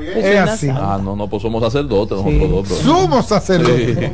Es 0.00 0.40
así. 0.40 0.68
Ah, 0.70 0.98
no, 1.02 1.16
no, 1.16 1.26
pues 1.28 1.42
somos 1.42 1.62
sacerdotes 1.62 2.18
nosotros 2.18 2.68
dos. 2.68 2.78
Somos 2.78 3.26
sacerdotes. 3.26 4.10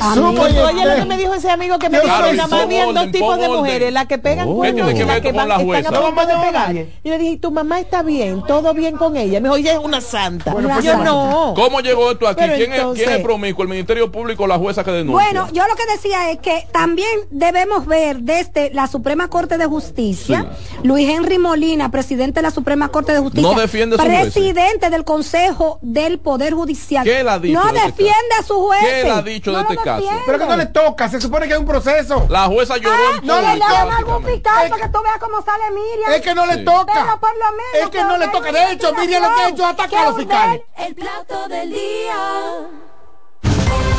Amigo, 0.00 0.42
Oye, 0.42 0.60
oye, 0.62 0.84
lo 0.86 0.94
que 0.96 1.04
me 1.04 1.16
dijo 1.16 1.34
ese 1.34 1.50
amigo 1.50 1.78
que 1.78 1.88
me 1.88 1.98
Yo 1.98 2.02
dijo 2.04 2.16
que 2.24 2.32
nada 2.36 2.48
más 2.48 2.60
habían 2.62 2.94
dos 2.94 3.10
tipos 3.10 3.38
de 3.38 3.48
mujeres, 3.48 3.92
las 3.92 4.06
que 4.06 4.18
pegan 4.18 4.48
Oh. 4.48 4.56
cuernos 4.56 4.88
¿Qué 4.88 4.94
tiene 4.94 5.10
y 5.10 5.14
ver 5.14 5.22
que 5.22 5.28
con 5.28 5.36
van, 5.36 5.48
la 5.48 5.54
están 5.56 5.66
jueza? 5.66 5.88
a 5.88 5.92
punto 6.02 6.20
de 6.26 6.34
pegar. 6.46 6.68
nadie. 6.68 6.92
Y 7.04 7.08
le 7.10 7.18
dije, 7.18 7.30
¿y 7.32 7.36
tu 7.38 7.50
mamá 7.50 7.80
está 7.80 8.02
bien? 8.02 8.42
¿Todo 8.46 8.74
bien 8.74 8.96
con 8.96 9.16
ella? 9.16 9.40
Me 9.40 9.48
dijo, 9.48 9.56
ella 9.56 9.72
es 9.74 9.78
una 9.78 10.00
santa. 10.00 10.52
Bueno, 10.52 10.68
pues 10.72 10.84
yo 10.84 10.92
santa. 10.92 11.04
no. 11.10 11.52
¿Cómo 11.54 11.80
llegó 11.80 12.10
esto 12.10 12.26
aquí? 12.28 12.40
Pero 12.40 12.56
¿Quién, 12.56 12.72
es, 12.72 12.82
¿Quién 12.94 13.10
es 13.10 13.18
promiscuo? 13.20 13.62
¿El 13.64 13.68
Ministerio 13.70 14.10
Público 14.10 14.44
o 14.44 14.46
la 14.46 14.58
jueza 14.58 14.82
que 14.84 14.90
denuncia? 14.90 15.12
Bueno, 15.24 15.48
yo 15.52 15.62
lo 15.68 15.74
que 15.76 15.86
decía 15.92 16.30
es 16.30 16.38
que 16.38 16.66
también 16.72 17.08
debemos 17.30 17.86
ver 17.86 18.20
desde 18.20 18.70
la 18.72 18.86
Suprema 18.88 19.28
Corte 19.28 19.58
de 19.58 19.66
Justicia, 19.66 20.46
Luis 20.82 21.08
Henry 21.08 21.38
Molina, 21.38 21.90
presidente 21.90 22.40
de 22.40 22.42
la 22.42 22.50
Suprema 22.50 22.88
Corte 22.88 23.12
de 23.12 23.18
Justicia, 23.20 23.48
No 23.52 23.58
defiende 23.60 23.96
jueces. 23.96 24.32
presidente 24.32 24.90
del 24.90 25.04
Consejo 25.12 25.78
del 25.82 26.18
Poder 26.20 26.54
Judicial. 26.54 27.04
¿Qué 27.04 27.18
ha 27.20 27.38
dicho 27.38 27.58
No 27.60 27.70
de 27.70 27.76
este 27.80 27.86
defiende 27.90 28.14
caso? 28.30 28.40
a 28.42 28.46
sus 28.46 28.56
jueces. 28.56 28.88
¿Qué 28.88 29.00
él 29.02 29.10
ha 29.10 29.22
dicho 29.22 29.50
de 29.50 29.56
No 29.56 29.62
este 29.62 29.74
lo 29.74 29.82
caso? 29.82 30.06
Pero 30.24 30.38
que 30.38 30.46
no 30.46 30.56
le 30.56 30.66
toca, 30.66 31.08
se 31.10 31.20
supone 31.20 31.46
que 31.46 31.52
hay 31.52 31.60
un 31.60 31.66
proceso. 31.66 32.26
La 32.30 32.44
jueza 32.46 32.78
lloró 32.78 32.96
Ah, 32.96 33.18
en 33.20 33.26
no 33.26 33.40
le 33.42 33.54
llevan 33.54 33.90
algún 33.90 34.24
fiscal 34.24 34.64
Es 34.64 34.70
para 34.70 34.82
que 34.86 34.88
tú 34.88 34.98
veas 35.02 35.18
cómo 35.18 35.42
sale 35.42 35.64
Miriam. 35.70 36.12
Es 36.12 36.20
que 36.22 36.34
no 36.34 36.46
le 36.46 36.54
Sí. 36.54 36.64
toca. 36.64 36.92
Pero 36.94 37.20
por 37.20 37.30
lo 37.36 37.50
menos 37.52 37.74
Es 37.84 37.90
que 37.90 38.02
no 38.02 38.16
le 38.16 38.28
toca. 38.28 38.52
De 38.52 38.72
hecho, 38.72 38.94
Miriam 38.94 39.22
lo 39.22 39.34
que 39.34 39.40
ha 39.42 39.48
hecho 39.50 39.62
es 39.64 39.68
atacar 39.68 40.04
a 40.06 40.08
los 40.08 40.16
fiscales. 40.18 40.62
El 40.78 40.94
plato 40.94 41.48
del 41.48 41.70
día. 41.70 42.16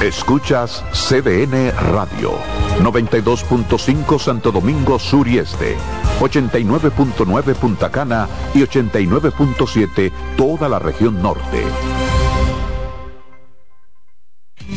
Escuchas 0.08 0.84
CDN 0.92 1.72
Radio, 1.94 2.34
92.5 2.82 4.20
Santo 4.20 4.52
Domingo 4.52 5.00
Sur 5.00 5.30
y 5.30 5.38
Este, 5.38 5.78
89.9 6.20 7.56
Punta 7.56 7.90
Cana 7.90 8.28
y 8.54 8.60
89.7 8.64 10.12
toda 10.36 10.68
la 10.68 10.80
región 10.80 11.22
norte. 11.22 11.64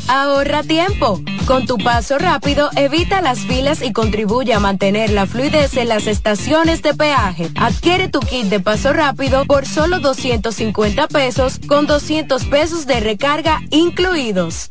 Ahorra 0.09 0.63
tiempo. 0.63 1.21
Con 1.47 1.67
tu 1.67 1.79
paso 1.79 2.19
rápido, 2.19 2.71
evita 2.77 3.21
las 3.21 3.41
filas 3.41 3.83
y 3.83 3.93
contribuye 3.93 4.53
a 4.55 4.61
mantener 4.61 5.11
la 5.11 5.27
fluidez 5.27 5.77
en 5.77 5.89
las 5.89 6.07
estaciones 6.07 6.83
de 6.83 6.95
peaje. 6.95 7.51
Adquiere 7.57 8.09
tu 8.09 8.21
kit 8.21 8.47
de 8.47 8.61
paso 8.61 8.93
rápido 8.93 9.45
por 9.45 9.67
solo 9.67 9.99
250 10.01 11.09
pesos 11.09 11.61
con 11.67 11.87
200 11.87 12.45
pesos 12.45 12.87
de 12.87 13.01
recarga 13.01 13.61
incluidos. 13.71 14.71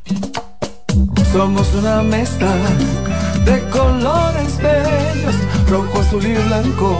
Somos 1.31 1.73
una 1.73 2.01
mezcla 2.01 2.53
de 3.45 3.61
colores 3.69 4.57
bellos, 4.57 5.35
rojo, 5.69 5.99
azul 5.99 6.25
y 6.25 6.33
blanco, 6.33 6.97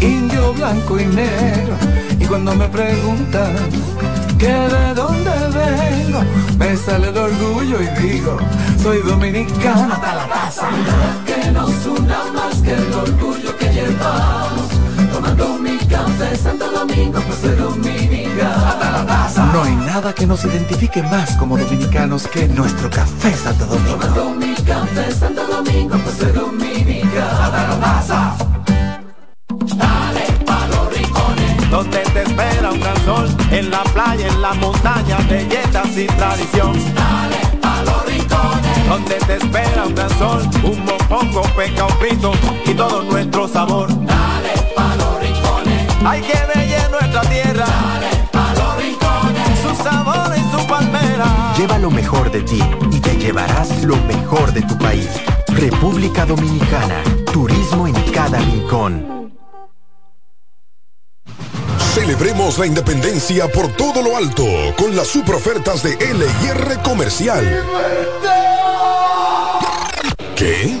indio, 0.00 0.54
blanco 0.54 0.98
y 0.98 1.06
negro. 1.06 1.76
Y 2.18 2.24
cuando 2.24 2.54
me 2.54 2.68
preguntan 2.68 3.54
que 4.38 4.48
de 4.48 4.94
dónde 4.94 5.30
vengo, 5.54 6.20
me 6.58 6.76
sale 6.76 7.08
el 7.08 7.16
orgullo 7.16 7.78
y 7.82 7.86
digo, 8.00 8.36
soy 8.82 8.98
dominicano 9.02 9.92
hasta 9.94 10.14
la 10.14 10.26
taza. 10.28 10.68
Que 11.26 11.52
nos 11.52 11.86
una 11.86 12.24
más 12.32 12.56
que 12.62 12.72
el 12.72 12.92
orgullo 12.92 13.56
que 13.58 13.68
llevamos, 13.72 14.68
tomando 15.12 15.61
café 15.92 16.36
Santo 16.36 16.70
Domingo, 16.70 17.20
soy 17.40 17.54
dominicano 17.54 18.66
hasta 18.66 18.90
la 18.90 19.06
taza. 19.06 19.44
No 19.52 19.62
hay 19.62 19.76
nada 19.76 20.14
que 20.14 20.26
nos 20.26 20.44
identifique 20.44 21.02
más 21.02 21.36
como 21.36 21.58
dominicanos 21.58 22.26
que 22.26 22.48
nuestro 22.48 22.88
café 22.90 23.34
Santo 23.34 23.66
Domingo. 23.66 23.98
Tomando 23.98 24.30
mi 24.34 24.54
café 24.54 25.12
Santo 25.12 25.46
Domingo, 25.46 25.96
pues 25.98 26.22
hasta 26.22 27.68
la 27.68 27.80
taza. 27.80 28.34
Dale 29.76 30.26
pa' 30.46 30.66
los 30.68 30.96
rincones. 30.96 31.70
Donde 31.70 31.98
te 32.14 32.22
espera 32.22 32.70
un 32.70 32.80
gran 32.80 33.04
sol, 33.04 33.28
en 33.50 33.70
la 33.70 33.84
playa, 33.84 34.26
en 34.28 34.42
la 34.42 34.54
montaña, 34.54 35.18
belletas 35.28 35.96
y 35.96 36.06
tradición. 36.06 36.72
Dale 36.94 37.40
pa' 37.60 37.82
los 37.82 38.06
rincones. 38.06 38.88
Donde 38.88 39.14
te 39.26 39.36
espera 39.36 39.84
un 39.86 39.94
gran 39.94 40.10
sol, 40.18 40.42
un 40.64 40.84
mopongo, 40.84 41.42
peca, 41.54 41.84
un 41.84 41.96
pito 41.98 42.32
y 42.64 42.74
todo 42.74 43.02
nuestro 43.02 43.46
sabor. 43.46 43.88
Dale. 44.06 44.21
Hay 46.04 46.20
que 46.20 46.38
bella 46.54 46.88
nuestra 46.88 47.20
tierra. 47.22 47.64
Dale 47.66 48.28
pa' 48.32 48.54
los 48.54 48.76
rincones. 48.76 49.58
Su 49.60 49.82
sabor 49.82 50.32
y 50.36 50.40
su 50.50 50.66
palmera. 50.66 51.54
Lleva 51.56 51.78
lo 51.78 51.90
mejor 51.90 52.30
de 52.30 52.42
ti 52.42 52.60
y 52.90 53.00
te 53.00 53.16
llevarás 53.16 53.84
lo 53.84 53.96
mejor 53.96 54.52
de 54.52 54.62
tu 54.62 54.76
país. 54.78 55.08
República 55.48 56.26
Dominicana. 56.26 57.02
Turismo 57.32 57.86
en 57.86 57.94
cada 58.12 58.38
rincón. 58.38 59.32
Celebremos 61.94 62.58
la 62.58 62.66
independencia 62.66 63.50
por 63.52 63.68
todo 63.76 64.02
lo 64.02 64.16
alto 64.16 64.44
con 64.76 64.96
las 64.96 65.06
super 65.06 65.36
ofertas 65.36 65.82
de 65.82 65.90
LIR 65.90 66.80
Comercial. 66.82 67.64
¿Qué? 70.34 70.80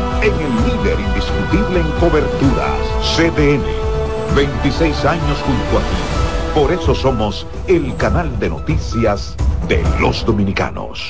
en 0.21 0.33
el 0.33 0.55
líder 0.65 0.99
indiscutible 0.99 1.79
en 1.79 1.91
coberturas, 1.99 2.79
CDN. 3.15 3.63
26 4.35 5.05
años 5.05 5.37
junto 5.39 5.77
a 5.77 5.81
ti. 5.81 6.53
Por 6.53 6.71
eso 6.71 6.93
somos 6.95 7.47
el 7.67 7.95
canal 7.97 8.39
de 8.39 8.49
noticias 8.49 9.35
de 9.67 9.83
los 9.99 10.25
dominicanos. 10.25 11.01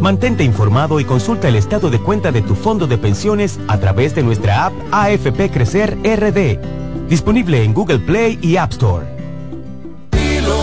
Mantente 0.00 0.44
informado 0.44 1.00
y 1.00 1.04
consulta 1.04 1.48
el 1.48 1.56
estado 1.56 1.90
de 1.90 1.98
cuenta 1.98 2.30
de 2.30 2.42
tu 2.42 2.54
fondo 2.54 2.86
de 2.86 2.96
pensiones 2.96 3.58
a 3.68 3.78
través 3.78 4.14
de 4.14 4.22
nuestra 4.22 4.66
app 4.66 4.72
AFP 4.92 5.50
Crecer 5.50 5.98
RD, 6.04 7.08
disponible 7.08 7.64
en 7.64 7.74
Google 7.74 7.98
Play 7.98 8.38
y 8.40 8.56
App 8.56 8.70
Store. 8.72 9.06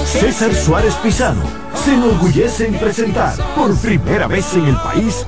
César 0.05 0.53
Suárez 0.55 0.95
Pisano 0.95 1.43
se 1.75 1.93
enorgullece 1.93 2.67
en 2.67 2.75
presentar 2.75 3.35
por 3.55 3.75
primera 3.77 4.27
vez 4.27 4.53
en 4.55 4.65
el 4.65 4.75
país 4.77 5.27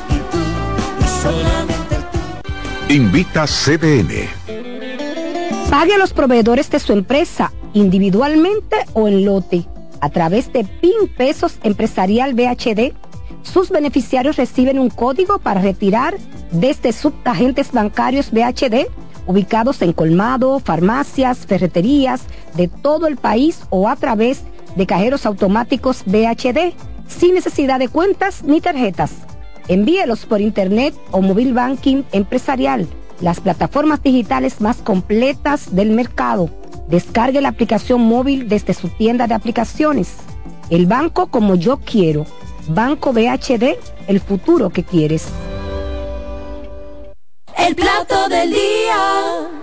Invita 2.89 3.45
CDN. 3.45 4.27
Pague 5.69 5.93
a 5.93 5.97
los 5.97 6.13
proveedores 6.13 6.69
de 6.69 6.79
su 6.79 6.93
empresa 6.93 7.51
individualmente 7.73 8.77
o 8.93 9.07
en 9.07 9.25
lote 9.25 9.65
a 10.01 10.09
través 10.09 10.51
de 10.51 10.65
PIN 10.65 11.07
Pesos 11.15 11.57
Empresarial 11.63 12.33
BHD. 12.33 12.93
Sus 13.43 13.69
beneficiarios 13.69 14.35
reciben 14.35 14.77
un 14.77 14.89
código 14.89 15.39
para 15.39 15.61
retirar 15.61 16.17
desde 16.51 16.91
subagentes 16.91 17.71
bancarios 17.71 18.31
BHD 18.31 18.87
ubicados 19.25 19.81
en 19.81 19.93
colmado, 19.93 20.59
farmacias, 20.59 21.45
ferreterías 21.45 22.23
de 22.55 22.67
todo 22.67 23.07
el 23.07 23.17
país 23.17 23.61
o 23.69 23.87
a 23.87 23.95
través 23.95 24.43
de 24.75 24.85
cajeros 24.85 25.25
automáticos 25.25 26.03
BHD 26.05 26.73
sin 27.07 27.35
necesidad 27.35 27.79
de 27.79 27.87
cuentas 27.87 28.43
ni 28.43 28.59
tarjetas. 28.61 29.11
Envíelos 29.71 30.25
por 30.25 30.41
internet 30.41 30.93
o 31.11 31.21
móvil 31.21 31.53
banking 31.53 32.03
empresarial, 32.11 32.89
las 33.21 33.39
plataformas 33.39 34.03
digitales 34.03 34.59
más 34.59 34.81
completas 34.81 35.73
del 35.73 35.91
mercado. 35.91 36.49
Descargue 36.89 37.39
la 37.39 37.47
aplicación 37.47 38.01
móvil 38.01 38.49
desde 38.49 38.73
su 38.73 38.89
tienda 38.89 39.27
de 39.27 39.33
aplicaciones. 39.33 40.17
El 40.69 40.87
banco 40.87 41.27
como 41.27 41.55
yo 41.55 41.77
quiero. 41.77 42.25
Banco 42.67 43.13
BHD, 43.13 43.77
el 44.07 44.19
futuro 44.19 44.71
que 44.71 44.83
quieres. 44.83 45.29
El 47.57 47.73
plato 47.73 48.27
del 48.27 48.51
día. 48.51 49.60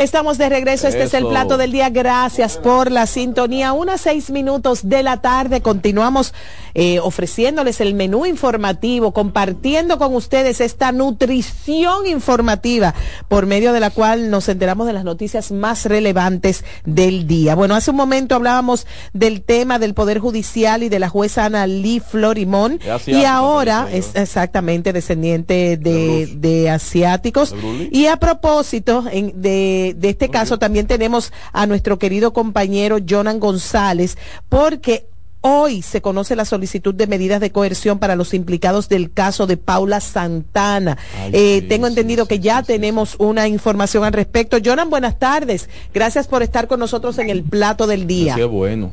Estamos 0.00 0.38
de 0.38 0.48
regreso, 0.48 0.88
este 0.88 1.02
es 1.02 1.12
el 1.12 1.26
plato 1.26 1.58
del 1.58 1.72
día. 1.72 1.90
Gracias 1.90 2.56
por 2.56 2.90
la 2.90 3.06
sintonía. 3.06 3.74
Unas 3.74 4.00
seis 4.00 4.30
minutos 4.30 4.88
de 4.88 5.02
la 5.02 5.18
tarde 5.18 5.60
continuamos 5.60 6.32
eh, 6.74 6.98
ofreciéndoles 7.00 7.80
el 7.80 7.94
menú 7.94 8.26
informativo, 8.26 9.12
compartiendo 9.12 9.98
con 9.98 10.14
ustedes 10.14 10.60
esta 10.60 10.92
nutrición 10.92 12.06
informativa 12.06 12.94
por 13.28 13.46
medio 13.46 13.72
de 13.72 13.80
la 13.80 13.90
cual 13.90 14.30
nos 14.30 14.48
enteramos 14.48 14.86
de 14.86 14.92
las 14.92 15.04
noticias 15.04 15.50
más 15.52 15.84
relevantes 15.86 16.64
del 16.84 17.26
día. 17.26 17.54
Bueno, 17.54 17.74
hace 17.74 17.90
un 17.90 17.96
momento 17.96 18.34
hablábamos 18.34 18.86
del 19.12 19.42
tema 19.42 19.78
del 19.78 19.94
Poder 19.94 20.18
Judicial 20.18 20.82
y 20.82 20.88
de 20.88 20.98
la 20.98 21.08
jueza 21.08 21.44
Ana 21.44 21.66
Lee 21.66 22.00
Florimón 22.00 22.78
y 23.20 23.24
ahora 23.24 23.88
es 23.92 24.10
exactamente 24.14 24.92
descendiente 24.92 25.76
de, 25.76 26.34
de 26.36 26.70
asiáticos. 26.70 27.54
Y 27.90 28.06
a 28.06 28.16
propósito 28.16 29.04
en- 29.10 29.40
de, 29.40 29.94
de 29.96 30.08
este 30.10 30.28
caso, 30.30 30.58
también 30.58 30.86
tenemos 30.86 31.32
a 31.52 31.66
nuestro 31.66 31.98
querido 31.98 32.32
compañero 32.32 32.98
Jonan 33.08 33.40
González, 33.40 34.16
porque 34.48 35.06
hoy 35.40 35.82
se 35.82 36.00
conoce 36.02 36.36
la 36.36 36.44
solicitud 36.44 36.94
de 36.94 37.06
medidas 37.06 37.40
de 37.40 37.50
coerción 37.50 37.98
para 37.98 38.16
los 38.16 38.34
implicados 38.34 38.88
del 38.88 39.12
caso 39.12 39.46
de 39.46 39.56
Paula 39.56 40.00
Santana. 40.00 40.98
Eh, 41.32 41.62
tengo 41.68 41.86
entendido 41.86 42.26
que 42.26 42.40
ya 42.40 42.62
tenemos 42.62 43.16
una 43.18 43.48
información 43.48 44.04
al 44.04 44.12
respecto. 44.12 44.58
Jonan, 44.64 44.90
buenas 44.90 45.18
tardes. 45.18 45.68
Gracias 45.94 46.28
por 46.28 46.42
estar 46.42 46.68
con 46.68 46.80
nosotros 46.80 47.18
en 47.18 47.30
el 47.30 47.42
plato 47.42 47.86
del 47.86 48.06
día. 48.06 48.34
Qué 48.34 48.44
bueno. 48.44 48.92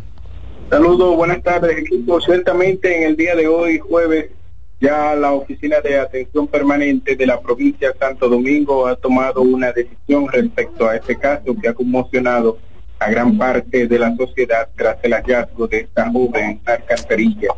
Saludos, 0.70 1.16
buenas 1.16 1.42
tardes 1.44 1.78
equipo. 1.78 2.20
Ciertamente 2.22 2.98
en 2.98 3.04
el 3.04 3.16
día 3.16 3.36
de 3.36 3.48
hoy, 3.48 3.80
jueves, 3.80 4.32
ya 4.80 5.16
la 5.16 5.32
Oficina 5.34 5.80
de 5.82 5.98
Atención 5.98 6.48
Permanente 6.48 7.16
de 7.16 7.26
la 7.26 7.40
provincia 7.40 7.92
de 7.92 7.98
Santo 7.98 8.30
Domingo 8.30 8.86
ha 8.88 8.96
tomado 8.96 9.42
una 9.42 9.72
decisión 9.72 10.28
respecto 10.28 10.88
a 10.88 10.96
este 10.98 11.18
caso 11.18 11.56
que 11.60 11.70
ha 11.70 11.74
conmocionado 11.74 12.58
a 13.00 13.10
gran 13.10 13.38
parte 13.38 13.88
de 13.88 14.00
la 14.00 14.16
sociedad 14.16 14.70
tras 14.76 14.98
el 15.04 15.14
hallazgo 15.14 15.68
de 15.68 15.82
esta 15.82 16.10
joven 16.10 16.60
alcantarilla 16.66 17.50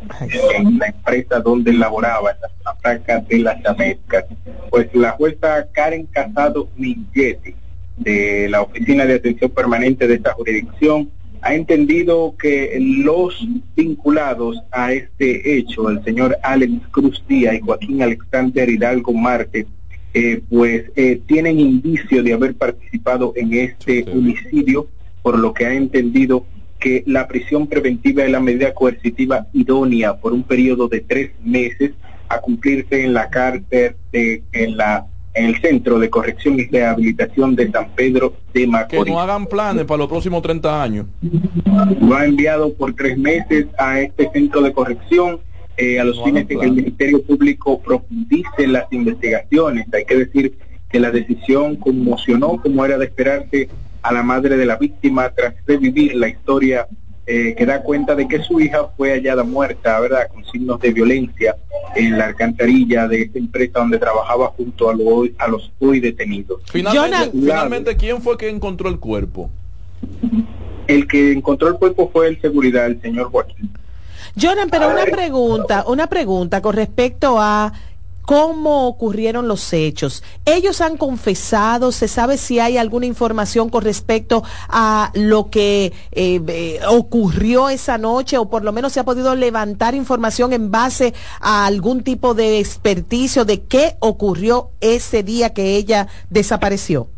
en 0.54 0.78
la 0.78 0.86
empresa 0.86 1.40
donde 1.40 1.72
laboraba, 1.72 2.32
en 2.32 2.40
la 2.40 2.48
zona 2.48 2.74
franca 2.80 3.20
de 3.20 3.38
las 3.38 3.64
Américas. 3.66 4.24
Pues 4.70 4.88
la 4.94 5.12
jueza 5.12 5.66
Karen 5.72 6.06
Casado 6.06 6.68
Milletti 6.76 7.54
de 7.96 8.48
la 8.48 8.62
Oficina 8.62 9.04
de 9.04 9.14
Atención 9.14 9.50
Permanente 9.50 10.06
de 10.06 10.14
esta 10.14 10.32
jurisdicción 10.32 11.10
ha 11.42 11.54
entendido 11.54 12.34
que 12.38 12.76
los 12.78 13.46
vinculados 13.74 14.62
a 14.70 14.92
este 14.92 15.56
hecho, 15.56 15.88
el 15.88 16.04
señor 16.04 16.36
Alex 16.42 16.72
Cruz 16.90 17.22
Díaz 17.26 17.54
y 17.54 17.60
Joaquín 17.60 18.02
Alexander 18.02 18.68
Hidalgo 18.68 19.12
Marte, 19.12 19.66
eh, 20.12 20.42
pues 20.50 20.90
eh, 20.96 21.20
tienen 21.26 21.60
indicio 21.60 22.22
de 22.22 22.32
haber 22.32 22.54
participado 22.54 23.32
en 23.36 23.54
este 23.54 24.04
homicidio, 24.12 24.88
por 25.22 25.38
lo 25.38 25.52
que 25.52 25.66
ha 25.66 25.74
entendido 25.74 26.44
que 26.78 27.02
la 27.06 27.28
prisión 27.28 27.66
preventiva 27.66 28.24
es 28.24 28.30
la 28.30 28.40
medida 28.40 28.72
coercitiva 28.72 29.46
idónea 29.52 30.16
por 30.16 30.32
un 30.32 30.42
periodo 30.42 30.88
de 30.88 31.00
tres 31.00 31.30
meses 31.44 31.92
a 32.28 32.38
cumplirse 32.40 33.04
en 33.04 33.12
la 33.12 33.28
cárcel 33.28 33.96
de, 34.12 34.42
en 34.52 34.76
la 34.76 35.06
en 35.32 35.46
el 35.46 35.60
Centro 35.60 35.98
de 35.98 36.10
Corrección 36.10 36.58
y 36.58 36.66
Rehabilitación 36.66 37.54
de 37.54 37.70
San 37.70 37.90
Pedro 37.94 38.34
de 38.52 38.62
Que 38.62 38.66
Macorís. 38.66 39.14
no 39.14 39.20
hagan 39.20 39.46
planes 39.46 39.84
para 39.84 39.98
los 39.98 40.08
próximos 40.08 40.42
30 40.42 40.82
años. 40.82 41.06
Lo 42.00 42.16
ha 42.16 42.24
enviado 42.24 42.72
por 42.74 42.94
tres 42.94 43.16
meses 43.16 43.66
a 43.78 44.00
este 44.00 44.28
centro 44.32 44.60
de 44.60 44.72
corrección 44.72 45.38
eh, 45.76 46.00
a 46.00 46.04
los 46.04 46.16
No 46.16 46.24
fines 46.24 46.48
de 46.48 46.56
que 46.58 46.64
el. 46.66 46.72
Ministerio 46.72 47.22
Público 47.22 47.80
profundice 47.80 48.66
las 48.66 48.92
investigaciones. 48.92 49.86
Hay 49.94 50.04
que 50.04 50.16
decir 50.16 50.58
que 50.90 50.98
la 50.98 51.10
decisión 51.12 51.76
conmocionó, 51.76 52.60
como 52.60 52.84
era 52.84 52.98
de 52.98 53.04
esperarse, 53.04 53.68
a 54.02 54.12
la 54.12 54.22
madre 54.22 54.56
de 54.56 54.66
la 54.66 54.76
víctima 54.76 55.28
tras 55.30 55.54
revivir 55.66 56.14
la 56.16 56.28
historia 56.28 56.86
eh, 57.26 57.54
que 57.56 57.64
da 57.66 57.82
cuenta 57.82 58.14
de 58.16 58.26
que 58.26 58.42
su 58.42 58.58
hija 58.60 58.88
fue 58.96 59.12
hallada 59.12 59.44
muerta, 59.44 60.00
¿verdad?, 60.00 60.28
con 60.32 60.44
signos 60.50 60.80
de 60.80 60.92
violencia 60.92 61.54
en 61.94 62.18
la 62.18 62.26
alcantarilla 62.26 63.06
de 63.06 63.22
esta 63.22 63.38
empresa 63.38 63.78
donde 63.78 63.98
trabajaba 63.98 64.48
junto 64.48 64.90
a, 64.90 64.94
lo- 64.94 65.28
a 65.38 65.46
los 65.48 65.70
hoy 65.78 66.00
detenidos. 66.00 66.60
Finalmente, 66.64 67.30
finalmente, 67.32 67.96
¿quién 67.96 68.20
fue 68.20 68.36
que 68.36 68.48
encontró 68.48 68.88
el 68.88 68.98
cuerpo? 68.98 69.48
El 70.86 71.06
que 71.06 71.32
encontró 71.32 71.68
el 71.68 71.74
cuerpo 71.74 72.10
fue 72.12 72.26
el 72.28 72.40
seguridad, 72.40 72.86
el 72.86 73.00
señor 73.00 73.30
Joaquín. 73.30 73.70
Jonan, 74.40 74.68
pero 74.70 74.88
una 74.88 75.04
pregunta, 75.04 75.84
una 75.86 76.06
pregunta 76.08 76.60
con 76.62 76.74
respecto 76.74 77.36
a 77.40 77.72
cómo 78.30 78.86
ocurrieron 78.86 79.48
los 79.48 79.72
hechos. 79.72 80.22
Ellos 80.44 80.80
han 80.80 80.96
confesado, 80.96 81.90
se 81.90 82.06
sabe 82.06 82.36
si 82.36 82.60
hay 82.60 82.76
alguna 82.76 83.06
información 83.06 83.70
con 83.70 83.82
respecto 83.82 84.44
a 84.68 85.10
lo 85.14 85.50
que 85.50 85.86
eh, 86.12 86.40
eh, 86.46 86.78
ocurrió 86.88 87.70
esa 87.70 87.98
noche 87.98 88.38
o 88.38 88.48
por 88.48 88.62
lo 88.62 88.70
menos 88.70 88.92
se 88.92 89.00
ha 89.00 89.04
podido 89.04 89.34
levantar 89.34 89.96
información 89.96 90.52
en 90.52 90.70
base 90.70 91.12
a 91.40 91.66
algún 91.66 92.04
tipo 92.04 92.34
de 92.34 92.60
experticio 92.60 93.44
de 93.44 93.62
qué 93.62 93.96
ocurrió 93.98 94.70
ese 94.80 95.24
día 95.24 95.52
que 95.52 95.74
ella 95.74 96.06
desapareció. 96.28 97.08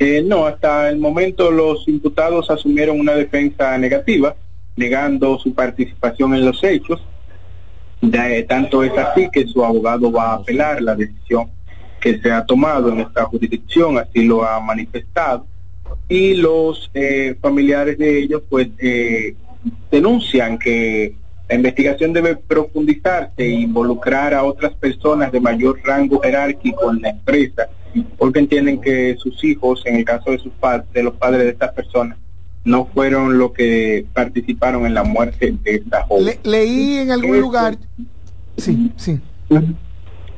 Eh, 0.00 0.24
no, 0.26 0.46
hasta 0.46 0.90
el 0.90 0.98
momento 0.98 1.52
los 1.52 1.86
imputados 1.86 2.50
asumieron 2.50 2.98
una 2.98 3.12
defensa 3.12 3.78
negativa, 3.78 4.34
negando 4.74 5.38
su 5.38 5.54
participación 5.54 6.34
en 6.34 6.44
los 6.44 6.64
hechos. 6.64 7.00
De- 8.00 8.42
tanto 8.44 8.84
es 8.84 8.96
así 8.96 9.28
que 9.32 9.46
su 9.46 9.64
abogado 9.64 10.12
va 10.12 10.32
a 10.32 10.34
apelar 10.34 10.82
la 10.82 10.94
decisión 10.94 11.50
que 12.00 12.18
se 12.20 12.30
ha 12.30 12.44
tomado 12.44 12.90
en 12.90 13.00
esta 13.00 13.24
jurisdicción, 13.24 13.98
así 13.98 14.24
lo 14.24 14.44
ha 14.44 14.60
manifestado. 14.60 15.46
Y 16.08 16.34
los 16.34 16.90
eh, 16.94 17.36
familiares 17.40 17.98
de 17.98 18.18
ellos 18.18 18.42
pues 18.48 18.68
eh, 18.78 19.34
denuncian 19.90 20.58
que 20.58 21.14
la 21.48 21.54
investigación 21.54 22.12
debe 22.12 22.36
profundizarse 22.36 23.44
e 23.44 23.50
involucrar 23.50 24.34
a 24.34 24.42
otras 24.42 24.74
personas 24.74 25.30
de 25.32 25.40
mayor 25.40 25.80
rango 25.84 26.20
jerárquico 26.20 26.90
en 26.92 27.02
la 27.02 27.10
empresa, 27.10 27.68
porque 28.18 28.40
entienden 28.40 28.80
que 28.80 29.16
sus 29.16 29.42
hijos, 29.44 29.82
en 29.86 29.96
el 29.96 30.04
caso 30.04 30.32
de 30.32 30.38
sus 30.38 30.52
padres, 30.54 30.86
de 30.92 31.02
los 31.04 31.14
padres 31.14 31.44
de 31.44 31.50
estas 31.50 31.72
personas, 31.72 32.18
no 32.66 32.86
fueron 32.92 33.38
los 33.38 33.52
que 33.52 34.04
participaron 34.12 34.84
en 34.86 34.92
la 34.94 35.04
muerte 35.04 35.54
de 35.62 35.74
esta 35.76 36.02
joven. 36.02 36.24
Le- 36.26 36.40
leí 36.50 36.98
en 36.98 37.10
algún 37.12 37.40
lugar. 37.40 37.78
Sí, 38.58 38.92
sí. 38.96 39.18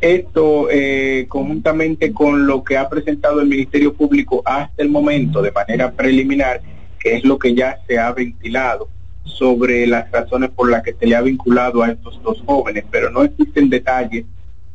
Esto, 0.01 0.69
eh, 0.71 1.27
conjuntamente 1.29 2.13
con 2.13 2.47
lo 2.47 2.63
que 2.63 2.77
ha 2.77 2.89
presentado 2.89 3.41
el 3.41 3.49
Ministerio 3.49 3.95
Público 3.95 4.43
hasta 4.45 4.83
el 4.83 4.91
momento 4.91 5.43
de 5.43 5.51
manera 5.51 5.91
preliminar, 5.91 6.61
que 7.01 7.17
es 7.17 7.25
lo 7.25 7.39
que 7.39 7.55
ya 7.55 7.79
se 7.89 7.99
ha 7.99 8.13
ventilado 8.13 8.89
sobre 9.25 9.87
las 9.87 10.11
razones 10.13 10.51
por 10.51 10.71
las 10.71 10.83
que 10.83 10.95
se 10.95 11.07
le 11.07 11.17
ha 11.17 11.21
vinculado 11.23 11.83
a 11.83 11.91
estos 11.91 12.21
dos 12.23 12.41
jóvenes, 12.47 12.85
pero 12.91 13.11
no 13.11 13.23
existen 13.25 13.69
detalles 13.71 14.25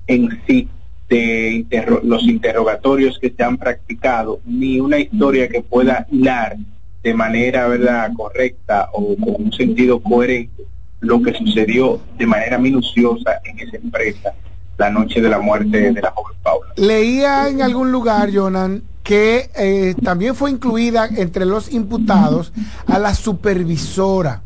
en 0.08 0.42
sí 0.46 0.68
de 1.10 1.52
interro- 1.54 2.02
los 2.04 2.24
interrogatorios 2.24 3.18
que 3.20 3.30
se 3.36 3.44
han 3.44 3.58
practicado, 3.58 4.42
ni 4.46 4.80
una 4.80 5.00
historia 5.00 5.48
que 5.48 5.62
pueda 5.62 6.06
hilar 6.12 6.58
de 7.04 7.14
manera 7.14 7.68
verdad 7.68 8.12
correcta 8.16 8.90
o 8.94 9.16
con 9.16 9.46
un 9.46 9.52
sentido 9.52 10.02
coherente 10.02 10.64
lo 11.02 11.22
que 11.22 11.34
sucedió 11.34 12.00
de 12.18 12.26
manera 12.26 12.58
minuciosa 12.58 13.42
en 13.44 13.60
esa 13.60 13.76
empresa 13.76 14.34
la 14.78 14.90
noche 14.90 15.22
de 15.22 15.30
la 15.30 15.40
muerte 15.40 15.92
de 15.92 16.02
la 16.02 16.12
joven 16.12 16.38
Paula. 16.42 16.74
Leía 16.78 17.50
en 17.50 17.62
algún 17.62 17.92
lugar, 17.92 18.30
Jonan, 18.34 18.84
que 19.04 19.50
eh, 19.56 19.96
también 20.04 20.34
fue 20.34 20.50
incluida 20.50 21.08
entre 21.08 21.46
los 21.46 21.72
imputados 21.72 22.54
a 22.88 22.98
la 23.00 23.14
supervisora. 23.14 24.42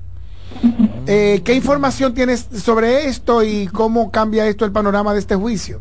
Eh, 1.05 1.41
¿Qué 1.45 1.53
información 1.53 2.13
tienes 2.13 2.47
sobre 2.51 3.05
esto 3.07 3.43
y 3.43 3.67
cómo 3.67 4.11
cambia 4.11 4.47
esto 4.47 4.65
el 4.65 4.71
panorama 4.71 5.13
de 5.13 5.19
este 5.19 5.35
juicio? 5.35 5.79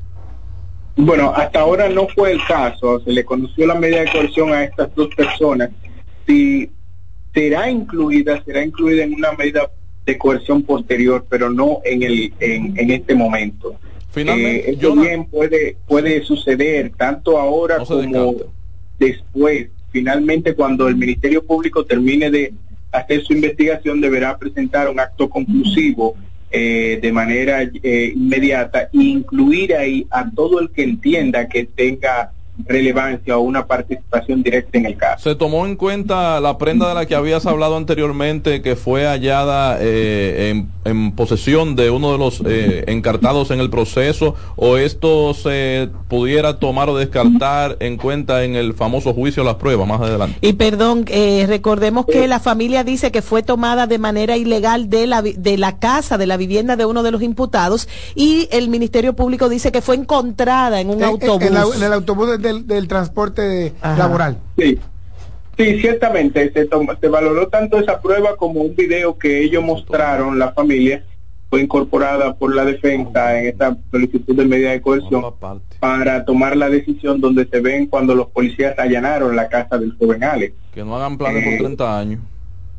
Bueno, 0.97 1.33
hasta 1.35 1.61
ahora 1.61 1.89
no 1.89 2.07
fue 2.15 2.33
el 2.33 2.41
caso, 2.47 3.01
se 3.01 3.13
le 3.13 3.25
conoció 3.25 3.67
la 3.67 3.75
medida 3.75 4.01
de 4.01 4.13
coerción 4.13 4.53
a 4.53 4.65
estas 4.65 4.95
dos 4.95 5.09
personas. 5.15 5.71
Si 6.27 6.71
será 7.33 7.71
incluida, 7.71 8.43
será 8.45 8.65
incluida 8.65 9.05
en 9.05 9.15
una 9.15 9.33
medida 9.33 9.71
de 10.05 10.19
coerción 10.19 10.63
posterior, 10.63 11.27
pero 11.29 11.51
no 11.51 11.81
en 11.85 12.03
el 12.03 12.33
en, 12.41 12.79
en 12.79 12.91
este 12.91 13.15
momento. 13.15 13.79
Finalmente, 14.11 14.71
Eh, 14.71 14.73
esto 14.73 14.95
bien 14.95 15.25
puede 15.27 15.77
puede 15.87 16.23
suceder 16.23 16.93
tanto 16.97 17.39
ahora 17.39 17.79
como 17.79 18.35
después. 18.99 19.69
Finalmente, 19.91 20.55
cuando 20.55 20.89
el 20.89 20.97
Ministerio 20.97 21.45
Público 21.45 21.85
termine 21.85 22.31
de 22.31 22.53
hacer 22.93 23.23
su 23.25 23.33
investigación, 23.33 24.01
deberá 24.01 24.39
presentar 24.39 24.89
un 24.89 25.01
acto 25.01 25.29
conclusivo 25.29 26.15
eh, 26.51 26.99
de 27.01 27.13
manera 27.13 27.63
eh, 27.63 28.13
inmediata 28.15 28.89
e 28.93 29.03
incluir 29.03 29.75
ahí 29.75 30.07
a 30.11 30.31
todo 30.31 30.61
el 30.61 30.71
que 30.71 30.83
entienda 30.83 31.49
que 31.49 31.65
tenga 31.65 32.33
relevancia 32.65 33.37
o 33.37 33.41
una 33.41 33.67
participación 33.67 34.43
directa 34.43 34.79
en 34.79 34.87
el 34.87 34.97
caso. 34.97 35.31
¿Se 35.31 35.37
tomó 35.37 35.67
en 35.67 35.77
cuenta 35.77 36.41
la 36.41 36.59
prenda 36.59 36.89
de 36.89 36.95
la 36.95 37.07
que 37.07 37.15
habías 37.15 37.47
hablado 37.47 37.77
anteriormente 37.77 38.63
que 38.63 38.77
fue 38.77 39.07
hallada 39.07 39.79
eh, 39.81 40.51
en, 40.51 40.71
en 40.87 41.13
posesión 41.13 41.77
de 41.77 41.91
uno 41.91 42.13
de 42.13 42.19
los 42.19 42.43
eh, 42.47 42.85
encartados 42.87 43.51
en 43.51 43.61
el 43.61 43.71
proceso 43.71 44.35
o 44.57 44.77
esto 44.77 45.35
se 45.35 45.89
pudiera 46.09 46.59
tomar 46.59 46.89
o 46.89 46.97
descartar 46.97 47.77
en 47.81 47.97
cuenta 47.97 48.45
en 48.45 48.55
el 48.57 48.75
famoso 48.75 49.13
juicio 49.13 49.43
de 49.43 49.49
las 49.49 49.57
pruebas 49.57 49.87
más 49.89 50.01
adelante? 50.01 50.39
Y 50.41 50.55
perdón, 50.55 51.05
eh, 51.09 51.45
recordemos 51.49 52.07
que 52.07 52.27
la 52.29 52.41
familia 52.41 52.85
dice 52.85 53.11
que 53.11 53.23
fue 53.23 53.43
tomada 53.43 53.87
de 53.87 53.99
manera 53.99 54.37
ilegal 54.37 54.89
de 54.89 55.07
la, 55.07 55.23
de 55.23 55.59
la 55.59 55.79
casa, 55.79 56.19
de 56.19 56.27
la 56.27 56.37
vivienda 56.37 56.77
de 56.77 56.85
uno 56.87 57.03
de 57.03 57.11
los 57.11 57.23
imputados 57.23 57.89
y 58.15 58.49
el 58.53 58.69
Ministerio 58.69 59.15
Público 59.15 59.49
dice 59.49 59.73
que 59.73 59.81
fue 59.83 59.97
encontrada 59.97 60.81
en 60.81 60.91
un 60.91 60.99
en- 60.99 61.05
autobús. 61.05 61.43
En, 61.43 61.55
la- 61.55 61.67
en 61.77 61.83
el 61.83 61.93
autobús 61.93 62.39
del, 62.41 62.67
del 62.67 62.89
transporte 62.89 63.75
Ajá. 63.81 63.97
laboral. 63.99 64.39
Sí, 64.59 64.79
sí, 65.57 65.81
ciertamente 65.81 66.53
se, 66.53 66.67
tomó- 66.67 66.97
se 67.01 67.09
valoró 67.09 67.49
tanto 67.49 67.79
esa 67.79 68.01
prueba 68.01 68.37
como 68.37 68.61
un 68.61 68.75
video 68.77 69.19
que 69.19 69.43
ellos 69.43 69.63
mostraron, 69.65 70.39
la 70.39 70.53
familia, 70.53 71.05
fue 71.49 71.63
incorporada 71.63 72.35
por 72.35 72.55
la 72.55 72.65
defensa 72.65 73.39
en 73.39 73.47
esta 73.47 73.77
solicitud 73.91 74.35
de 74.35 74.45
medida 74.47 74.71
de 74.73 74.81
coerción 74.81 75.23
para 75.79 76.25
tomar 76.25 76.57
la 76.57 76.69
decisión 76.69 77.21
donde 77.21 77.47
se 77.47 77.61
ven 77.61 77.87
cuando 77.87 78.15
los 78.15 78.27
policías 78.29 78.77
allanaron 78.79 79.37
la 79.37 79.49
casa 79.49 79.79
del 79.79 79.93
joven 79.97 80.25
Alex. 80.25 80.55
Que 80.75 80.85
no 80.85 80.97
hagan 80.97 81.17
planes 81.17 81.45
por 81.45 81.59
30 81.59 81.99
años. 81.99 82.21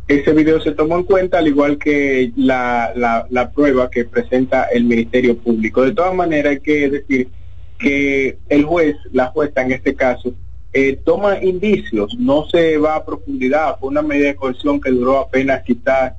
Ese 0.10 0.32
video 0.34 0.62
se 0.62 0.72
tomó 0.72 0.98
en 0.98 1.04
cuenta, 1.04 1.38
al 1.38 1.48
igual 1.48 1.78
que 1.78 2.32
la, 2.38 2.92
la, 2.96 3.26
la 3.30 3.52
prueba 3.52 3.90
que 3.90 4.06
presenta 4.06 4.64
el 4.66 4.84
Ministerio 4.86 5.38
Público. 5.38 5.82
De 5.84 5.94
todas 5.94 6.14
maneras, 6.14 6.52
hay 6.52 6.60
que 6.62 6.90
decir 6.90 7.30
que 7.78 8.38
el 8.50 8.64
juez, 8.64 8.96
la 9.12 9.28
jueza 9.28 9.62
en 9.62 9.72
este 9.74 9.96
caso, 9.96 10.34
eh, 10.80 11.00
toma 11.04 11.44
indicios, 11.44 12.14
no 12.20 12.46
se 12.52 12.78
va 12.78 12.98
a 12.98 13.04
profundidad, 13.06 13.78
fue 13.80 13.90
una 13.90 14.04
medida 14.04 14.28
de 14.28 14.36
coerción 14.36 14.80
que 14.80 14.92
duró 14.92 15.18
apenas 15.20 15.64
quizás 15.64 16.14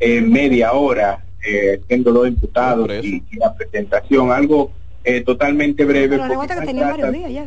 eh, 0.00 0.20
media 0.20 0.72
hora, 0.72 1.24
eh, 1.46 1.80
siendo 1.86 2.10
los 2.10 2.26
imputados 2.26 2.88
y, 3.04 3.22
y 3.30 3.36
la 3.36 3.54
presentación, 3.54 4.32
algo 4.32 4.72
eh, 5.04 5.20
totalmente 5.20 5.84
breve. 5.84 6.16
Pero 6.18 6.28
que 6.28 6.34
no 6.34 6.46
tenía 6.46 6.82
trata- 6.88 6.90
varios 6.90 7.12
días 7.12 7.32
ya. 7.32 7.46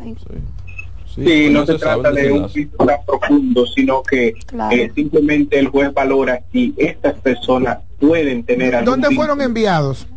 Sí, 1.15 1.49
no 1.51 1.65
se, 1.65 1.75
trata 1.75 2.11
de 2.11 2.31
un 2.31 2.47
juicio 2.49 2.77
tan 2.77 2.97
profundo, 3.05 3.65
sino 3.67 4.01
que 4.01 4.33
Claro. 4.47 4.75
eh, 4.75 4.89
simplemente 4.95 5.59
el 5.59 5.67
juez 5.67 5.93
valora 5.93 6.41
si 6.51 6.73
estas 6.77 7.19
personas 7.19 7.79
pueden 7.99 8.43
tener 8.45 8.73
algún 8.73 8.85
¿Dónde 9.01 9.07
fueron 9.15 9.37
vínculo. 9.37 9.43
enviados? 9.45 10.07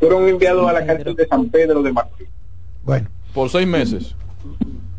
Fueron 0.00 0.28
enviados 0.28 0.68
a 0.68 0.72
la 0.72 0.84
cárcel 0.84 1.14
de 1.14 1.26
San 1.28 1.48
Pedro 1.48 1.80
de 1.82 1.92
Macorís. 1.92 2.28
Bueno. 2.84 3.08
Por 3.32 3.48
seis 3.48 3.66
meses. 3.68 4.14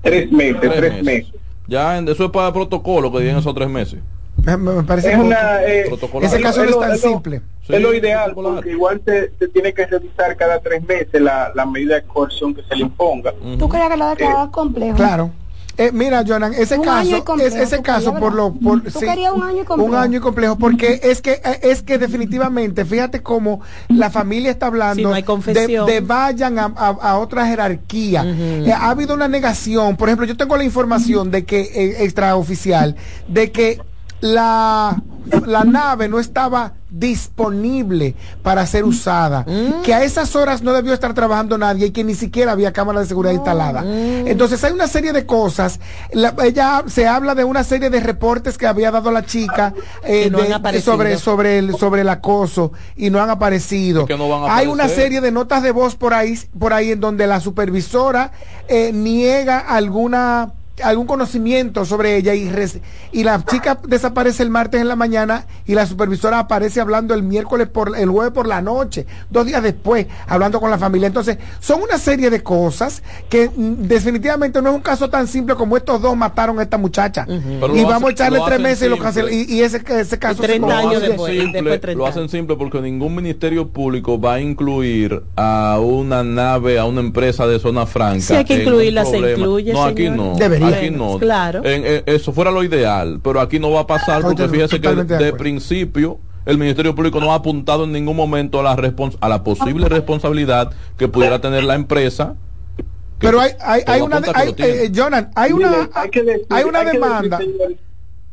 Tres 0.01 0.31
meses, 0.31 0.60
tres, 0.62 1.03
meses. 1.03 1.34
Ya, 1.67 1.98
eso 2.00 2.25
es 2.25 2.31
para 2.31 2.51
protocolo 2.51 3.12
que 3.12 3.20
digan 3.20 3.38
esos 3.38 3.53
tres 3.53 3.70
meses. 3.70 4.00
Me, 4.43 4.58
me 4.58 4.84
parece 4.84 5.12
Es 5.12 5.17
una, 5.20 5.63
eh. 5.63 5.86
Ese 6.22 6.38
es 6.38 6.41
caso 6.41 6.63
no 6.63 6.70
es 6.72 6.79
tan 6.79 6.91
es 6.93 7.03
lo- 7.03 7.10
simple. 7.10 7.41
Sí, 7.67 7.74
es 7.75 7.81
lo 7.81 7.93
ideal, 7.93 8.34
porque 8.34 8.72
igual 8.72 9.01
se, 9.05 9.31
se 9.38 9.48
tiene 9.50 9.72
que 9.74 9.86
revisar 9.86 10.36
cada 10.36 10.60
tres 10.60 10.81
meses 10.84 11.22
la, 11.22 11.51
la 11.53 11.65
medida 11.65 11.96
de 11.96 12.03
coerción 12.03 12.55
que 12.55 12.63
se 12.63 12.75
le 12.75 12.81
imponga. 12.84 13.34
Tú 13.60 13.70
querías 13.70 13.89
que 13.89 13.98
lo 13.98 14.08
declarara 14.10 14.50
complejo. 14.50 14.96
Claro. 14.98 15.29
Eh, 15.78 15.92
mira, 15.94 16.24
Jonan, 16.28 16.54
ese 16.54 16.78
Un 16.78 16.84
caso, 16.86 17.24
complejo, 17.24 17.56
es, 17.56 17.62
ese 17.62 17.82
caso 17.82 18.06
querías, 18.13 18.20
por 18.22 18.34
lo, 18.34 18.54
por, 18.54 18.82
Tú 18.84 19.00
querías 19.00 19.32
un 19.34 19.42
año 19.44 19.62
y 19.62 19.66
complejo. 19.66 19.90
un 19.92 19.96
año 19.96 20.18
y 20.18 20.22
complejo, 20.22 20.58
porque 20.58 21.00
es 21.04 21.22
que 21.22 21.42
es 21.62 21.82
que 21.82 21.98
definitivamente, 21.98 22.84
fíjate 22.86 23.22
cómo 23.24 23.62
la 23.88 24.10
familia 24.10 24.51
está 24.51 24.68
hablando 24.68 24.96
Sí, 24.98 25.04
no 25.04 25.13
hay 25.13 25.22
de, 25.22 25.25
confesión. 25.25 25.86
de 25.88 26.01
vayan 26.01 26.60
a, 26.60 26.66
a- 26.75 26.98
a 27.01 27.18
otra 27.20 27.48
jerarquía. 27.48 28.24
Eh, 28.28 28.72
ha 28.72 28.90
habido 28.90 29.13
una 29.16 29.28
negación, 29.28 29.96
por 29.96 30.10
ejemplo, 30.10 30.25
yo 30.28 30.36
tengo 30.38 30.58
la 30.58 30.63
información 30.63 31.32
de 31.32 31.46
que 31.46 31.62
eh, 31.62 32.04
extraoficial 32.04 32.96
de 33.28 33.51
que 33.51 33.80
la 34.20 35.01
la 35.46 35.63
nave 35.63 36.08
no 36.10 36.20
estaba 36.20 36.74
disponible 36.91 38.15
para 38.43 38.65
ser 38.65 38.83
usada, 38.83 39.45
que 39.83 39.93
a 39.93 40.03
esas 40.03 40.36
horas 40.36 40.62
no 40.62 40.74
debió 40.74 40.93
estar 40.93 41.13
trabajando 41.13 41.57
nadie 41.57 41.88
y 41.88 41.91
que 41.91 42.03
ni 42.03 42.15
siquiera 42.15 42.51
había 42.51 42.74
cámara 42.74 43.00
de 43.00 43.05
seguridad 43.05 43.33
instalada. 43.33 43.83
Entonces 43.86 44.63
hay 44.63 44.74
una 44.74 44.88
serie 44.88 45.13
de 45.13 45.25
cosas, 45.25 45.79
la- 46.12 46.36
ella 46.43 46.83
se 46.88 47.07
habla 47.07 47.36
de 47.36 47.43
una 47.43 47.63
serie 47.63 47.89
de 47.89 48.00
reportes 48.00 48.57
que 48.57 48.67
había 48.67 48.91
dado 48.91 49.12
la 49.12 49.25
chica 49.25 49.74
eh, 50.03 50.29
no 50.31 50.39
de- 50.39 50.53
aparecido. 50.53 50.93
sobre 50.93 51.17
sobre 51.17 51.57
el 51.60 51.75
sobre 51.77 52.01
el 52.01 52.10
acoso 52.10 52.71
y 52.95 53.10
no 53.10 53.21
han 53.21 53.29
aparecido. 53.29 54.05
que 54.05 54.17
no 54.17 54.27
van 54.29 54.50
a 54.50 54.55
hay 54.55 54.67
una 54.67 54.88
serie 54.88 55.21
de 55.21 55.31
notas 55.31 55.63
de 55.63 55.71
voz 55.71 55.95
por 55.95 56.13
ahí 56.13 56.38
por 56.60 56.74
ahí 56.74 56.91
en 56.91 57.00
donde 57.00 57.25
la 57.27 57.39
supervisora 57.39 58.31
eh, 58.67 58.91
niega 58.93 59.60
alguna 59.60 60.51
algún 60.83 61.05
conocimiento 61.07 61.85
sobre 61.85 62.17
ella 62.17 62.33
y, 62.33 62.50
res- 62.50 62.79
y 63.11 63.23
la 63.23 63.43
chica 63.45 63.79
desaparece 63.88 64.43
el 64.43 64.50
martes 64.50 64.81
en 64.81 64.88
la 64.88 64.95
mañana 64.95 65.45
y 65.65 65.75
la 65.75 65.85
supervisora 65.85 66.39
aparece 66.39 66.81
hablando 66.81 67.13
el 67.13 67.23
miércoles 67.23 67.67
por 67.67 67.97
el 67.97 68.09
jueves 68.09 68.33
por 68.33 68.47
la 68.47 68.61
noche, 68.61 69.05
dos 69.29 69.45
días 69.45 69.61
después, 69.63 70.07
hablando 70.27 70.59
con 70.59 70.69
la 70.69 70.77
familia. 70.77 71.07
Entonces, 71.07 71.38
son 71.59 71.81
una 71.81 71.97
serie 71.97 72.29
de 72.29 72.41
cosas 72.43 73.03
que 73.29 73.50
mm, 73.50 73.88
definitivamente 73.88 74.61
no 74.61 74.69
es 74.69 74.75
un 74.75 74.81
caso 74.81 75.09
tan 75.09 75.27
simple 75.27 75.55
como 75.55 75.77
estos 75.77 76.01
dos 76.01 76.15
mataron 76.17 76.59
a 76.59 76.63
esta 76.63 76.77
muchacha. 76.77 77.25
Pero 77.25 77.75
Y 77.75 77.81
lo 77.81 77.88
vamos 77.88 78.03
a 78.03 78.05
hacen- 78.07 78.11
echarle 78.11 78.39
tres 78.45 78.59
meses 78.59 78.88
y, 78.88 78.89
lo 78.89 78.95
simple. 78.97 79.11
cancel- 79.23 79.31
y, 79.50 79.53
y 79.55 79.61
ese, 79.61 79.81
ese 80.00 80.19
caso 80.19 80.41
se 80.41 80.47
30 80.47 80.67
Lo 80.67 80.73
años 80.73 80.95
hacen 80.97 81.07
después, 81.09 81.31
simple, 81.31 81.51
después 81.53 81.71
de 81.71 81.79
30 81.79 81.97
lo 81.97 82.05
hacen 82.07 82.29
simple 82.29 82.55
porque 82.55 82.81
ningún 82.81 83.15
ministerio 83.15 83.67
público 83.69 84.19
va 84.19 84.35
a 84.35 84.41
incluir 84.41 85.21
a 85.35 85.79
una 85.81 86.23
nave, 86.23 86.79
a 86.79 86.85
una 86.85 87.01
empresa 87.01 87.45
de 87.47 87.59
zona 87.59 87.85
franca. 87.85 88.21
Si 88.21 88.33
hay 88.33 88.45
que 88.45 88.61
incluirla, 88.63 89.05
se 89.05 89.17
incluye, 89.17 89.73
No, 89.73 89.83
aquí 89.83 90.03
señor. 90.07 90.15
no. 90.17 90.35
Debería. 90.38 90.67
Aquí 90.74 90.90
no. 90.92 91.18
Claro. 91.20 91.63
En- 91.63 91.86
en- 91.86 92.04
eso 92.06 92.32
fuera 92.34 92.51
lo 92.51 92.63
ideal, 92.63 93.20
pero 93.24 93.40
aquí 93.42 93.60
no 93.60 93.72
va 93.72 93.82
a 93.82 93.88
pasar 93.88 94.22
porque 94.22 94.44
Estoy 94.44 94.58
fíjese 94.60 94.82
que 94.82 94.90
de 94.96 95.18
de 95.18 95.34
principio 95.34 96.20
el 96.46 96.58
Ministerio 96.58 96.96
Público 96.96 97.20
no 97.20 97.32
ha 97.32 97.36
apuntado 97.36 97.84
en 97.84 97.92
ningún 97.92 98.16
momento 98.16 98.60
a 98.60 98.63
la, 98.63 98.75
respons- 98.75 99.18
a 99.22 99.30
la 99.30 99.44
posible 99.44 99.88
responsabilidad 99.88 100.72
que 100.98 101.08
pudiera 101.08 101.40
tener 101.40 101.63
la 101.63 101.75
empresa. 101.75 102.36
que 102.78 102.84
Pero 103.28 103.40
hay, 103.40 103.51
hay, 103.86 104.01
una, 104.01 104.22
que 104.22 104.32
hay, 104.34 104.56
eh, 104.58 104.92
Jonan, 104.96 105.30
hay 105.36 105.51
una, 105.51 105.90
hay, 105.94 106.10
que 106.10 106.24
decir- 106.24 106.46
hay 106.50 106.63
una 106.63 106.80
hay 106.80 106.86
que 106.88 106.92
demanda. 106.94 107.38
decir, 107.38 107.54
señor, 107.56 107.74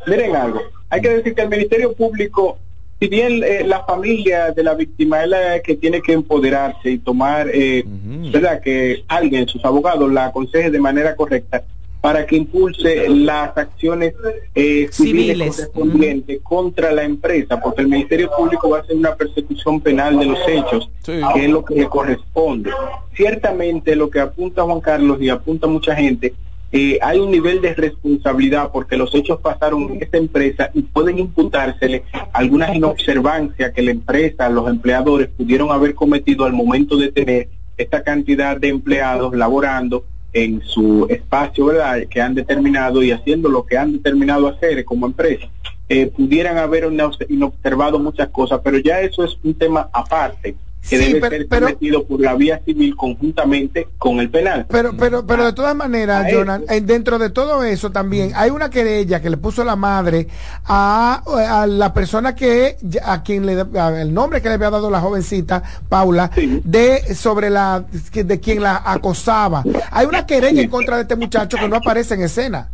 miren 0.06 0.36
algo, 0.36 0.60
hay 0.88 1.00
que 1.02 1.08
decir 1.10 1.34
que 1.34 1.42
el 1.42 1.48
Ministerio 1.50 1.92
Público, 1.92 2.56
si 2.98 3.08
bien 3.08 3.42
eh, 3.44 3.64
la 3.66 3.84
familia 3.84 4.52
de 4.52 4.62
la 4.62 4.72
víctima 4.72 5.22
es 5.22 5.28
la 5.28 5.60
que 5.62 5.76
tiene 5.76 6.00
que 6.00 6.14
empoderarse 6.14 6.90
y 6.90 6.98
tomar, 6.98 7.48
eh, 7.52 7.84
¿verdad? 8.32 8.62
Que 8.62 9.04
alguien, 9.08 9.46
sus 9.46 9.62
abogados, 9.66 10.10
la 10.10 10.24
aconseje 10.26 10.70
de 10.70 10.80
manera 10.80 11.14
correcta 11.14 11.62
para 12.08 12.24
que 12.24 12.36
impulse 12.36 13.06
las 13.10 13.54
acciones 13.54 14.14
eh, 14.54 14.88
civiles, 14.90 15.36
Civiles. 15.36 15.56
correspondientes 15.56 16.40
contra 16.42 16.90
la 16.90 17.02
empresa, 17.04 17.60
porque 17.60 17.82
el 17.82 17.88
Ministerio 17.88 18.30
Público 18.34 18.70
va 18.70 18.78
a 18.78 18.80
hacer 18.80 18.96
una 18.96 19.14
persecución 19.14 19.78
penal 19.82 20.18
de 20.18 20.24
los 20.24 20.38
hechos, 20.48 20.88
Sí. 21.02 21.20
que 21.34 21.44
es 21.44 21.50
lo 21.50 21.62
que 21.62 21.74
le 21.74 21.86
corresponde. 21.86 22.70
Ciertamente 23.14 23.94
lo 23.94 24.08
que 24.08 24.20
apunta 24.20 24.62
Juan 24.62 24.80
Carlos 24.80 25.18
y 25.20 25.28
apunta 25.28 25.66
mucha 25.66 25.94
gente, 25.94 26.32
eh, 26.72 26.98
hay 27.02 27.18
un 27.18 27.30
nivel 27.30 27.60
de 27.60 27.74
responsabilidad 27.74 28.70
porque 28.72 28.96
los 28.96 29.14
hechos 29.14 29.38
pasaron 29.42 29.82
en 29.92 30.02
esta 30.02 30.16
empresa 30.16 30.70
y 30.72 30.80
pueden 30.80 31.18
imputársele 31.18 32.04
algunas 32.32 32.74
inobservancias 32.74 33.72
que 33.74 33.82
la 33.82 33.90
empresa, 33.90 34.48
los 34.48 34.66
empleadores 34.70 35.28
pudieron 35.28 35.70
haber 35.72 35.94
cometido 35.94 36.46
al 36.46 36.54
momento 36.54 36.96
de 36.96 37.12
tener 37.12 37.48
esta 37.76 38.02
cantidad 38.02 38.56
de 38.56 38.68
empleados 38.68 39.36
laborando 39.36 40.04
en 40.32 40.62
su 40.62 41.06
espacio, 41.08 41.66
¿verdad? 41.66 42.06
Que 42.08 42.20
han 42.20 42.34
determinado 42.34 43.02
y 43.02 43.12
haciendo 43.12 43.48
lo 43.48 43.64
que 43.64 43.78
han 43.78 43.92
determinado 43.92 44.48
hacer 44.48 44.84
como 44.84 45.06
empresa, 45.06 45.48
eh, 45.88 46.06
pudieran 46.06 46.58
haber 46.58 46.88
inobservado 47.28 47.98
muchas 47.98 48.28
cosas, 48.28 48.60
pero 48.62 48.78
ya 48.78 49.00
eso 49.00 49.24
es 49.24 49.38
un 49.42 49.54
tema 49.54 49.88
aparte 49.92 50.54
que 50.88 50.98
debe 50.98 51.28
ser 51.28 51.48
sometido 51.48 52.04
por 52.04 52.20
la 52.20 52.34
vía 52.34 52.60
civil 52.64 52.96
conjuntamente 52.96 53.88
con 53.98 54.20
el 54.20 54.30
penal. 54.30 54.66
Pero, 54.68 54.96
pero, 54.96 55.26
pero 55.26 55.44
de 55.44 55.52
todas 55.52 55.74
maneras, 55.74 56.26
Jonan, 56.32 56.64
dentro 56.82 57.18
de 57.18 57.30
todo 57.30 57.62
eso 57.64 57.90
también 57.90 58.32
hay 58.34 58.50
una 58.50 58.70
querella 58.70 59.20
que 59.20 59.30
le 59.30 59.36
puso 59.36 59.64
la 59.64 59.76
madre 59.76 60.28
a, 60.64 61.22
a 61.62 61.66
la 61.66 61.92
persona 61.92 62.34
que 62.34 62.76
a 63.02 63.22
quien 63.22 63.46
le 63.46 63.58
el 64.00 64.14
nombre 64.14 64.40
que 64.40 64.48
le 64.48 64.54
había 64.54 64.70
dado 64.70 64.90
la 64.90 65.00
jovencita 65.00 65.62
Paula 65.88 66.30
de 66.64 67.14
sobre 67.14 67.50
la 67.50 67.84
de 68.12 68.40
quien 68.40 68.62
la 68.62 68.82
acosaba. 68.84 69.64
Hay 69.90 70.06
una 70.06 70.26
querella 70.26 70.62
en 70.62 70.70
contra 70.70 70.96
de 70.96 71.02
este 71.02 71.16
muchacho 71.16 71.56
que 71.58 71.68
no 71.68 71.76
aparece 71.76 72.14
en 72.14 72.22
escena. 72.22 72.70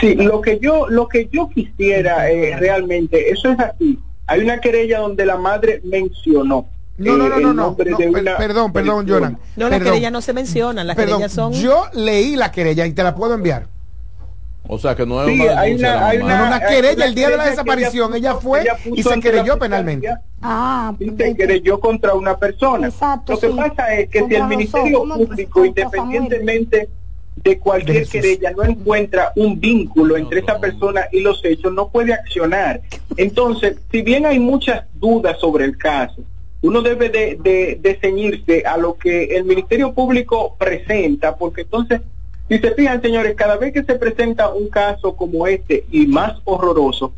Sí, 0.00 0.14
lo 0.14 0.40
que 0.40 0.58
yo 0.60 0.88
lo 0.88 1.08
que 1.08 1.28
yo 1.30 1.48
quisiera 1.48 2.30
eh, 2.30 2.56
realmente, 2.58 3.30
eso 3.30 3.50
es 3.50 3.60
así. 3.60 3.98
Hay 4.26 4.40
una 4.40 4.58
querella 4.58 5.00
donde 5.00 5.26
la 5.26 5.36
madre 5.36 5.80
mencionó 5.84 6.66
no, 6.96 7.16
no, 7.16 7.28
no, 7.28 7.40
no, 7.40 7.52
no, 7.54 7.76
perdón, 7.76 8.72
perdón, 8.72 9.08
Jonan. 9.08 9.38
No, 9.56 9.68
la 9.68 9.80
querella 9.80 10.10
no 10.10 10.20
se 10.20 10.32
menciona, 10.32 10.84
las 10.84 10.96
querellas 10.96 11.32
son... 11.32 11.52
Yo 11.52 11.86
leí 11.92 12.36
la 12.36 12.52
querella 12.52 12.86
y 12.86 12.92
te 12.92 13.02
la 13.02 13.14
puedo 13.14 13.34
enviar. 13.34 13.66
O 14.66 14.78
sea 14.78 14.94
que 14.94 15.04
no 15.04 15.22
es 15.22 15.40
una, 15.40 15.60
hay 15.60 15.74
una, 15.74 16.08
hay 16.08 16.18
una, 16.18 16.60
querella 16.60 17.04
el 17.04 17.14
día 17.14 17.28
de 17.28 17.36
la 17.36 17.44
desaparición. 17.46 18.14
Ella, 18.14 18.36
fue 18.36 18.64
y 18.94 19.02
se 19.02 19.20
querelló 19.20 19.58
penalmente. 19.58 20.08
Ah, 20.40 20.94
se 20.98 21.36
querelló 21.36 21.78
contra 21.78 22.14
una 22.14 22.38
persona. 22.38 22.90
Lo 23.28 23.38
que 23.38 23.48
pasa 23.48 23.94
es 23.94 24.08
que 24.08 24.26
si 24.26 24.34
el 24.34 24.44
Ministerio 24.44 25.04
Público, 25.04 25.64
independientemente 25.64 26.88
de 27.36 27.58
cualquier 27.58 28.08
querella, 28.08 28.52
no 28.52 28.62
encuentra 28.62 29.32
un 29.36 29.60
vínculo 29.60 30.16
entre 30.16 30.40
esa 30.40 30.58
persona 30.58 31.08
y 31.12 31.20
los 31.20 31.44
hechos, 31.44 31.72
no 31.72 31.88
puede 31.88 32.14
accionar. 32.14 32.80
Entonces, 33.18 33.76
si 33.90 34.00
bien 34.00 34.24
hay 34.24 34.38
muchas 34.38 34.84
dudas 34.94 35.38
sobre 35.40 35.66
el 35.66 35.76
caso, 35.76 36.22
uno 36.64 36.80
debe 36.80 37.10
de, 37.10 37.98
ceñirse 38.00 38.62
a 38.64 38.78
lo 38.78 38.94
que 38.94 39.36
el 39.36 39.44
Ministerio 39.44 39.92
Público 39.92 40.56
presenta, 40.58 41.36
porque 41.36 41.60
entonces, 41.60 42.00
si 42.48 42.58
se 42.58 42.70
fijan, 42.70 43.02
señores, 43.02 43.34
cada 43.34 43.58
vez 43.58 43.74
que 43.74 43.84
se 43.84 43.96
presenta 43.96 44.48
un 44.48 44.68
caso 44.68 45.14
como 45.14 45.46
este 45.46 45.84
y 45.90 46.06
más 46.06 46.40
horroroso, 46.44 47.12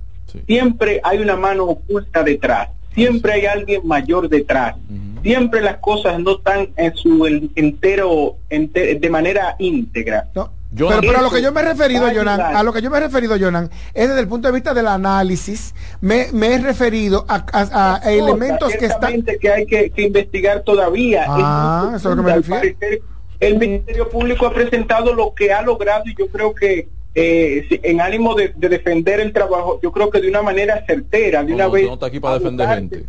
siempre 0.49 1.01
hay 1.05 1.19
una 1.19 1.37
mano 1.37 1.63
oculta 1.65 2.25
detrás, 2.25 2.71
siempre 2.93 3.35
hay 3.35 3.47
alguien 3.47 3.83
mayor 3.87 4.29
detrás, 4.29 4.75
siempre 5.23 5.61
las 5.61 5.77
cosas 5.77 6.19
no 6.19 6.39
están 6.39 6.71
en 6.77 6.97
su 6.97 7.25
entero, 7.55 8.39
de 8.51 9.11
manera 9.11 9.55
íntegra 9.61 10.29
pero, 10.77 11.19
a 11.19 11.23
lo 11.23 11.31
que 11.31 11.43
yo 11.43 11.53
me 11.53 11.61
he 11.61 11.65
referido, 11.65 12.07
Jonan, 12.15 12.41
a 12.41 12.63
lo 12.63 12.73
que 12.73 12.83
yo 12.83 12.91
me 12.91 12.99
he 12.99 13.01
referido, 13.01 13.37
Jonan, 13.39 13.71
es 13.95 14.09
desde 14.09 14.21
el 14.21 14.29
punto 14.29 14.49
de 14.49 14.55
vista 14.55 14.75
del 14.75 14.87
análisis, 14.87 15.75
me, 16.01 16.29
me 16.33 16.55
he 16.55 16.59
referido 16.59 17.25
a, 17.29 18.01
elementos 18.05 18.73
que 18.77 18.87
están... 18.87 19.23
que 19.23 19.51
hay 19.51 19.67
que, 19.67 19.93
investigar 19.97 20.63
todavía. 20.63 21.25
Ah, 21.29 21.93
eso 21.97 22.11
es 22.11 22.17
lo 22.17 22.23
que 22.23 22.31
me 22.31 22.37
refiero. 22.37 23.05
El 23.39 23.59
Ministerio 23.59 24.09
Público 24.09 24.47
ha 24.47 24.55
presentado 24.55 25.13
lo 25.13 25.35
que 25.35 25.53
ha 25.53 25.61
logrado 25.61 26.05
y 26.07 26.15
yo 26.17 26.29
creo 26.29 26.55
que 26.55 26.89
eh, 27.15 27.67
en 27.83 28.01
ánimo 28.01 28.35
de, 28.35 28.53
defender 28.57 29.21
el 29.21 29.33
trabajo, 29.33 29.81
yo 29.83 29.91
creo 29.93 30.11
que 30.11 30.21
de 30.21 30.29
una 30.29 30.43
manera 30.43 30.85
certera, 30.87 31.43
de 31.43 31.55
una 31.55 31.69
vez... 31.69 31.87
No 31.87 31.95
está 31.95 32.07
aquí 32.07 32.21
para 32.21 32.39
defender 32.39 32.69
gente. 32.69 33.05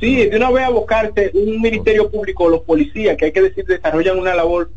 Sí, 0.00 0.26
de 0.26 0.36
una 0.36 0.50
vez 0.50 0.64
abocarse 0.64 1.32
un 1.34 1.60
Ministerio 1.60 2.10
Público, 2.10 2.48
los 2.48 2.60
policías, 2.60 3.16
que 3.16 3.26
hay 3.26 3.32
que 3.32 3.42
decir, 3.42 3.64
desarrollan 3.64 4.18
una 4.18 4.34
labor 4.34 4.70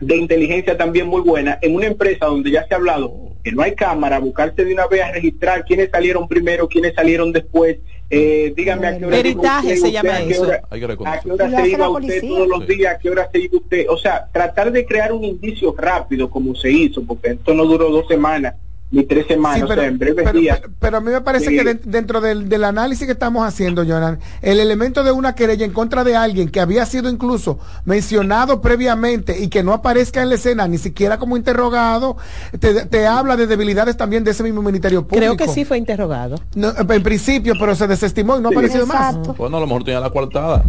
de 0.00 0.16
inteligencia 0.16 0.76
también 0.76 1.06
muy 1.06 1.22
buena 1.22 1.58
en 1.62 1.74
una 1.74 1.86
empresa 1.86 2.26
donde 2.26 2.50
ya 2.50 2.66
se 2.66 2.74
ha 2.74 2.76
hablado 2.76 3.34
que 3.44 3.52
no 3.52 3.62
hay 3.62 3.74
cámara, 3.74 4.18
buscarse 4.18 4.64
de 4.64 4.72
una 4.72 4.86
vez 4.86 5.02
a 5.02 5.12
registrar 5.12 5.64
quiénes 5.66 5.90
salieron 5.90 6.26
primero, 6.26 6.66
quiénes 6.66 6.94
salieron 6.94 7.30
después. 7.30 7.76
Eh, 8.08 8.52
dígame 8.56 8.86
a 8.86 8.98
qué 8.98 9.06
hora 9.06 9.62
se 9.62 9.92
llama 9.92 10.20
eso. 10.20 10.50
a 10.50 10.78
qué 10.78 11.30
hora 11.30 11.50
se 11.50 11.68
iba 11.68 11.88
usted 11.90 12.20
todos 12.22 12.48
los 12.48 12.66
días, 12.66 12.94
a 12.94 12.98
qué 12.98 13.10
hora 13.10 13.28
se 13.30 13.38
iba 13.40 13.58
usted. 13.58 13.86
O 13.90 13.98
sea, 13.98 14.28
tratar 14.32 14.72
de 14.72 14.86
crear 14.86 15.12
un 15.12 15.24
indicio 15.24 15.74
rápido 15.76 16.30
como 16.30 16.54
se 16.54 16.70
hizo, 16.70 17.04
porque 17.04 17.32
esto 17.32 17.52
no 17.52 17.66
duró 17.66 17.90
dos 17.90 18.08
semanas 18.08 18.54
ni 18.94 19.04
tres 19.04 19.26
semanas, 19.26 19.64
pero, 19.68 19.82
en 19.82 19.98
breves 19.98 20.32
días. 20.32 20.60
Pero, 20.78 20.96
a 20.96 21.00
mí 21.00 21.10
me 21.10 21.20
parece 21.20 21.50
que 21.50 21.74
dentro 21.84 22.20
del, 22.20 22.64
análisis 22.64 23.06
que 23.06 23.12
estamos 23.12 23.44
haciendo, 23.44 23.84
Jonan, 23.84 24.20
el 24.40 24.60
elemento 24.60 25.02
de 25.02 25.10
una 25.10 25.34
querella 25.34 25.64
en 25.64 25.72
contra 25.72 26.04
de 26.04 26.14
alguien 26.16 26.48
que 26.48 26.60
había 26.60 26.86
sido 26.86 27.10
incluso 27.10 27.58
mencionado 27.84 28.60
previamente 28.60 29.38
y 29.38 29.48
que 29.48 29.62
no 29.62 29.72
aparezca 29.72 30.22
en 30.22 30.28
la 30.28 30.36
escena, 30.36 30.68
ni 30.68 30.78
siquiera 30.78 31.18
como 31.18 31.36
interrogado, 31.36 32.16
te, 32.60 33.06
habla 33.06 33.36
de 33.36 33.46
debilidades 33.46 33.96
también 33.96 34.22
de 34.22 34.30
ese 34.30 34.44
mismo 34.44 34.62
Ministerio 34.62 35.06
Público. 35.06 35.34
Creo 35.34 35.36
que 35.36 35.52
sí 35.52 35.64
fue 35.64 35.76
interrogado. 35.76 36.36
en 36.54 37.02
principio, 37.02 37.54
pero 37.58 37.74
se 37.74 37.88
desestimó 37.88 38.38
y 38.38 38.40
no 38.40 38.48
ha 38.48 38.52
aparecido 38.52 38.86
más. 38.86 39.16
Bueno, 39.36 39.56
a 39.56 39.60
lo 39.60 39.66
mejor 39.66 39.84
tenía 39.84 40.00
la 40.00 40.10
coartada. 40.10 40.64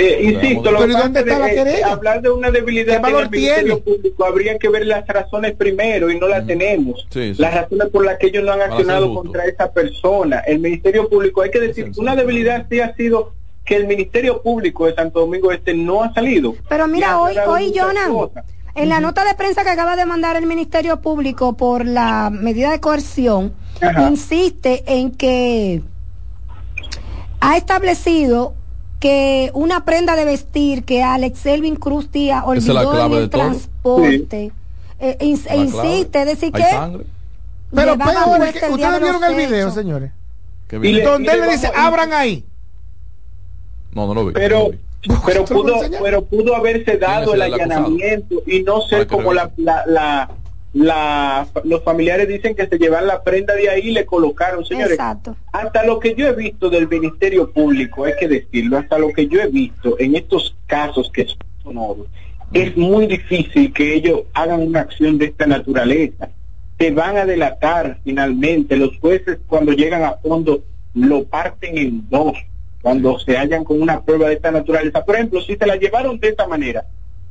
Eh, 0.00 0.20
insisto, 0.22 0.70
lo 0.70 0.86
de, 0.86 1.82
hablar 1.82 2.22
de 2.22 2.30
una 2.30 2.52
debilidad 2.52 3.04
en 3.04 3.16
el 3.16 3.30
Ministerio 3.30 3.80
Público 3.80 4.24
habría 4.24 4.56
que 4.56 4.68
ver 4.68 4.86
las 4.86 5.04
razones 5.08 5.56
primero 5.56 6.08
y 6.08 6.20
no 6.20 6.28
las 6.28 6.46
tenemos. 6.46 7.04
Las 7.12 7.52
razones 7.52 7.88
por 7.88 8.04
las 8.04 8.16
que 8.16 8.28
ellos 8.28 8.44
no 8.44 8.52
han 8.52 8.62
accionado 8.62 9.12
contra 9.12 9.44
esa 9.46 9.72
persona. 9.72 10.38
El 10.46 10.60
Ministerio 10.60 11.08
Público, 11.08 11.42
hay 11.42 11.50
que 11.50 11.58
decir, 11.58 11.90
una 11.96 12.14
debilidad 12.14 12.66
sí 12.70 12.80
ha 12.80 12.94
sido 12.94 13.32
que 13.64 13.74
el 13.74 13.88
Ministerio 13.88 14.40
Público 14.40 14.86
de 14.86 14.94
Santo 14.94 15.18
Domingo 15.18 15.50
Este 15.50 15.74
no 15.74 16.04
ha 16.04 16.14
salido. 16.14 16.54
Pero 16.68 16.86
mira, 16.86 17.20
hoy, 17.20 17.36
hoy 17.46 17.74
Jonan, 17.76 18.30
en 18.76 18.88
la 18.88 19.00
nota 19.00 19.24
de 19.24 19.34
prensa 19.34 19.64
que 19.64 19.70
acaba 19.70 19.96
de 19.96 20.06
mandar 20.06 20.36
el 20.36 20.46
Ministerio 20.46 21.00
Público 21.00 21.56
por 21.56 21.84
la 21.84 22.30
medida 22.30 22.70
de 22.70 22.78
coerción, 22.78 23.52
insiste 24.08 24.84
en 24.86 25.10
que 25.10 25.82
ha 27.40 27.56
establecido 27.56 28.54
que 29.00 29.50
una 29.54 29.84
prenda 29.84 30.16
de 30.16 30.24
vestir 30.24 30.84
que 30.84 31.02
Alex 31.02 31.46
Elvin 31.46 31.76
Cruz 31.76 32.10
Díaz 32.10 32.42
olvidó 32.46 33.06
en 33.06 33.12
el 33.12 33.30
transporte. 33.30 34.52
Eh, 35.00 35.16
insiste, 35.20 36.24
decir 36.24 36.52
que... 36.52 36.64
Pero 37.74 37.98
peor 37.98 38.42
es 38.46 38.60
que 38.60 38.70
ustedes 38.70 39.00
vieron 39.00 39.24
el 39.24 39.34
video, 39.34 39.70
señores. 39.70 40.10
Y 40.70 41.00
donde 41.00 41.32
él 41.32 41.40
le 41.40 41.52
dice, 41.52 41.70
abran 41.74 42.12
ahí. 42.12 42.44
No, 43.92 44.06
no 44.06 44.14
lo 44.14 44.26
vi. 44.26 44.32
Pero, 44.32 44.70
pero, 45.24 45.44
pudo, 45.44 45.74
pero 46.02 46.24
pudo 46.24 46.56
haberse 46.56 46.98
dado 46.98 47.34
el 47.34 47.42
allanamiento 47.42 48.42
y 48.46 48.62
no 48.62 48.82
ser 48.82 49.06
como 49.06 49.32
la, 49.32 49.50
la 49.56 49.84
la, 49.86 50.30
los 50.72 51.82
familiares 51.82 52.28
dicen 52.28 52.54
que 52.54 52.66
se 52.66 52.78
llevan 52.78 53.06
la 53.06 53.22
prenda 53.22 53.54
de 53.54 53.70
ahí 53.70 53.88
y 53.88 53.92
le 53.92 54.04
colocaron, 54.04 54.64
señores. 54.64 54.98
Hasta 55.52 55.84
lo 55.84 55.98
que 55.98 56.14
yo 56.14 56.28
he 56.28 56.34
visto 56.34 56.68
del 56.70 56.88
Ministerio 56.88 57.50
Público, 57.50 58.04
hay 58.04 58.14
que 58.18 58.28
decirlo, 58.28 58.78
hasta 58.78 58.98
lo 58.98 59.12
que 59.12 59.26
yo 59.26 59.40
he 59.40 59.48
visto 59.48 59.98
en 59.98 60.16
estos 60.16 60.56
casos 60.66 61.10
que 61.12 61.26
son 61.26 61.38
sonoros, 61.62 62.06
es 62.52 62.76
muy 62.76 63.06
difícil 63.06 63.72
que 63.72 63.94
ellos 63.94 64.22
hagan 64.34 64.60
una 64.60 64.80
acción 64.80 65.18
de 65.18 65.26
esta 65.26 65.46
naturaleza. 65.46 66.30
Se 66.78 66.90
van 66.90 67.16
a 67.16 67.26
delatar 67.26 67.98
finalmente. 68.04 68.76
Los 68.76 68.96
jueces 68.98 69.38
cuando 69.46 69.72
llegan 69.72 70.04
a 70.04 70.12
fondo 70.12 70.62
lo 70.94 71.24
parten 71.24 71.76
en 71.76 72.08
dos 72.08 72.34
cuando 72.80 73.18
se 73.18 73.36
hallan 73.36 73.64
con 73.64 73.82
una 73.82 74.00
prueba 74.02 74.28
de 74.28 74.34
esta 74.34 74.50
naturaleza. 74.50 75.04
Por 75.04 75.16
ejemplo, 75.16 75.42
si 75.42 75.56
se 75.56 75.66
la 75.66 75.76
llevaron 75.76 76.20
de 76.20 76.28
esta 76.28 76.46
manera, 76.46 76.84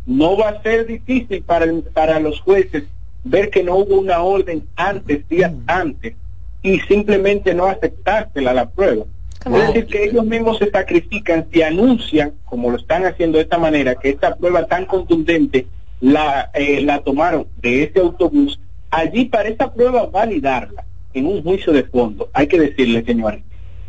no 0.06 0.38
va 0.38 0.50
a 0.50 0.62
ser 0.62 0.86
difícil 0.86 1.42
para, 1.44 1.66
para 1.94 2.20
los 2.20 2.40
jueces 2.42 2.84
ver 3.24 3.50
que 3.50 3.64
no 3.64 3.76
hubo 3.78 4.00
una 4.00 4.22
orden 4.22 4.68
antes, 4.76 5.28
días 5.28 5.52
mm. 5.52 5.64
antes, 5.68 6.16
y 6.62 6.80
simplemente 6.82 7.54
no 7.54 7.68
aceptársela 7.68 8.54
la 8.54 8.70
prueba. 8.70 9.06
Es 9.46 9.68
decir, 9.68 9.86
que 9.86 10.04
ellos 10.04 10.26
mismos 10.26 10.58
se 10.58 10.70
sacrifican 10.70 11.48
si 11.52 11.62
anuncian, 11.62 12.34
como 12.46 12.70
lo 12.70 12.78
están 12.78 13.06
haciendo 13.06 13.38
de 13.38 13.44
esta 13.44 13.58
manera, 13.58 13.96
que 13.96 14.10
esta 14.10 14.36
prueba 14.36 14.66
tan 14.66 14.86
contundente 14.86 15.68
la, 16.02 16.50
eh, 16.54 16.82
la 16.82 17.00
tomaron 17.00 17.48
de 17.62 17.84
ese 17.84 18.00
autobús, 18.00 18.60
allí 18.90 19.26
para 19.26 19.50
esa 19.50 19.74
prueba 19.74 20.06
validarla 20.08 20.84
en 21.14 21.28
un 21.28 21.44
juicio 21.44 21.72
de 21.72 21.84
fondo, 21.84 22.30
hay 22.34 22.48
que 22.48 22.60
decirle, 22.60 23.04
señores, 23.06 23.42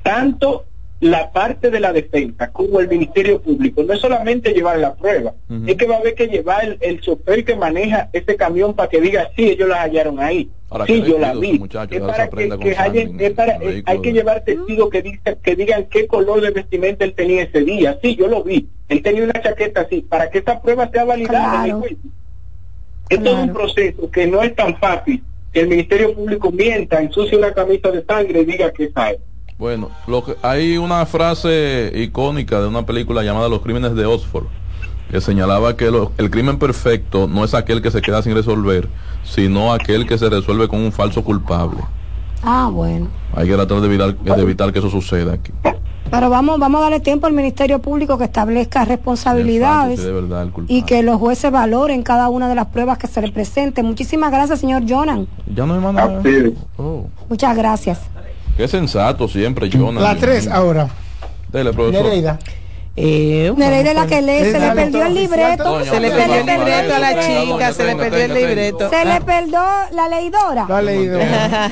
tanto 0.02 0.64
la 1.00 1.30
parte 1.30 1.70
de 1.70 1.78
la 1.78 1.92
defensa 1.92 2.50
como 2.50 2.80
el 2.80 2.88
Ministerio 2.88 3.40
Público 3.40 3.84
no 3.84 3.92
es 3.92 4.00
solamente 4.00 4.52
llevar 4.52 4.78
la 4.78 4.94
prueba, 4.94 5.32
es 5.66 5.76
que 5.76 5.86
va 5.86 5.96
a 5.96 5.98
haber 5.98 6.14
que 6.14 6.26
llevar 6.26 6.64
el, 6.64 6.78
el, 6.80 7.00
chofer 7.00 7.44
que 7.44 7.54
maneja 7.54 8.08
ese 8.12 8.34
camión 8.36 8.74
para 8.74 8.88
que 8.88 9.00
diga, 9.00 9.30
sí, 9.36 9.50
ellos 9.50 9.68
la 9.68 9.82
hallaron 9.82 10.18
ahí. 10.18 10.50
sí, 10.86 11.02
yo 11.02 11.18
la 11.18 11.34
vi. 11.34 11.62
Es 11.62 13.32
para 13.32 13.58
que, 13.58 13.82
hay 13.86 14.00
que 14.00 14.12
llevar 14.12 14.42
testigos 14.42 14.90
que, 14.90 15.02
digan, 15.02 15.36
que 15.40 15.56
digan 15.56 15.84
qué 15.84 16.08
color 16.08 16.40
de 16.40 16.50
vestimenta 16.50 17.04
él 17.04 17.14
tenía 17.14 17.44
ese 17.44 17.60
día. 17.60 17.98
Sí, 18.02 18.16
yo 18.16 18.26
lo 18.26 18.42
vi. 18.42 18.68
Él 18.88 19.02
tenía 19.02 19.22
una 19.22 19.40
chaqueta 19.40 19.82
así, 19.82 20.02
para 20.02 20.30
que 20.30 20.38
esa 20.38 20.60
prueba 20.60 20.90
sea 20.90 21.04
validada. 21.04 21.80
Es 23.08 23.22
todo 23.22 23.40
un 23.40 23.52
proceso 23.52 24.10
que 24.10 24.26
no 24.26 24.42
es 24.42 24.54
tan 24.56 24.76
fácil 24.78 25.22
que 25.52 25.60
el 25.60 25.68
Ministerio 25.68 26.12
Público 26.14 26.50
mienta, 26.50 27.00
ensucie 27.00 27.38
una 27.38 27.52
camisa 27.52 27.90
de 27.90 28.04
sangre 28.04 28.40
y 28.40 28.44
diga 28.44 28.72
que 28.72 28.90
sabe. 28.90 29.20
Bueno, 29.58 29.90
lo 30.06 30.24
que, 30.24 30.36
hay 30.42 30.78
una 30.78 31.04
frase 31.04 31.90
icónica 31.96 32.60
de 32.60 32.68
una 32.68 32.86
película 32.86 33.24
llamada 33.24 33.48
Los 33.48 33.60
Crímenes 33.60 33.96
de 33.96 34.06
Oxford, 34.06 34.44
que 35.10 35.20
señalaba 35.20 35.76
que 35.76 35.90
lo- 35.90 36.12
el 36.16 36.30
crimen 36.30 36.58
perfecto 36.60 37.26
no 37.26 37.42
es 37.44 37.54
aquel 37.54 37.82
que 37.82 37.90
se 37.90 38.00
queda 38.00 38.22
sin 38.22 38.34
resolver, 38.34 38.88
sino 39.24 39.72
aquel 39.72 40.06
que 40.06 40.16
se 40.16 40.30
resuelve 40.30 40.68
con 40.68 40.78
un 40.80 40.92
falso 40.92 41.24
culpable. 41.24 41.80
Ah, 42.42 42.70
bueno. 42.72 43.08
Hay 43.34 43.48
que 43.48 43.54
tratar 43.54 43.80
de 43.80 43.86
evitar, 43.88 44.16
de 44.16 44.42
evitar 44.42 44.72
que 44.72 44.78
eso 44.78 44.90
suceda 44.90 45.32
aquí. 45.32 45.52
Pero 46.08 46.30
vamos, 46.30 46.60
vamos 46.60 46.78
a 46.78 46.84
darle 46.84 47.00
tiempo 47.00 47.26
al 47.26 47.32
Ministerio 47.32 47.80
Público 47.80 48.16
que 48.16 48.24
establezca 48.24 48.84
responsabilidades 48.84 50.02
de 50.02 50.12
verdad, 50.12 50.46
y 50.68 50.82
que 50.82 51.02
los 51.02 51.16
jueces 51.18 51.50
valoren 51.50 52.02
cada 52.04 52.28
una 52.28 52.48
de 52.48 52.54
las 52.54 52.66
pruebas 52.66 52.96
que 52.96 53.08
se 53.08 53.20
le 53.20 53.32
presenten. 53.32 53.84
Muchísimas 53.84 54.30
gracias, 54.30 54.60
señor 54.60 54.84
Jonan. 54.88 55.26
Ya 55.52 55.66
no 55.66 55.74
hay 55.74 55.80
más 55.80 55.94
nada. 55.94 56.22
Oh, 56.78 57.06
Muchas 57.28 57.56
gracias. 57.56 58.00
Qué 58.58 58.66
sensato 58.66 59.28
siempre, 59.28 59.70
Jonas. 59.70 60.02
La 60.02 60.16
tres 60.16 60.48
ahora. 60.48 60.88
Dele, 61.50 61.72
profesor. 61.72 62.04
Nereida. 62.04 62.38
Eh, 63.00 63.52
Nereida 63.56 63.90
es 63.90 63.96
la 63.96 64.06
que 64.06 64.20
lee, 64.22 64.50
se 64.50 64.58
le 64.58 64.72
perdió 64.72 65.04
el 65.06 65.14
libreto. 65.14 65.84
Se 65.84 66.00
le 66.00 66.10
perdió 66.10 66.34
el 66.40 66.46
libreto 66.46 66.94
a 66.94 66.98
la 66.98 67.20
chica, 67.20 67.72
se 67.72 67.84
le 67.84 67.96
perdió 67.96 68.24
el 68.24 68.34
libreto. 68.34 68.90
Se 68.90 69.04
le 69.04 69.20
perdió 69.20 69.60
la 69.92 70.08
leidora. 70.08 70.66
La 70.68 70.82
leído. 70.82 71.20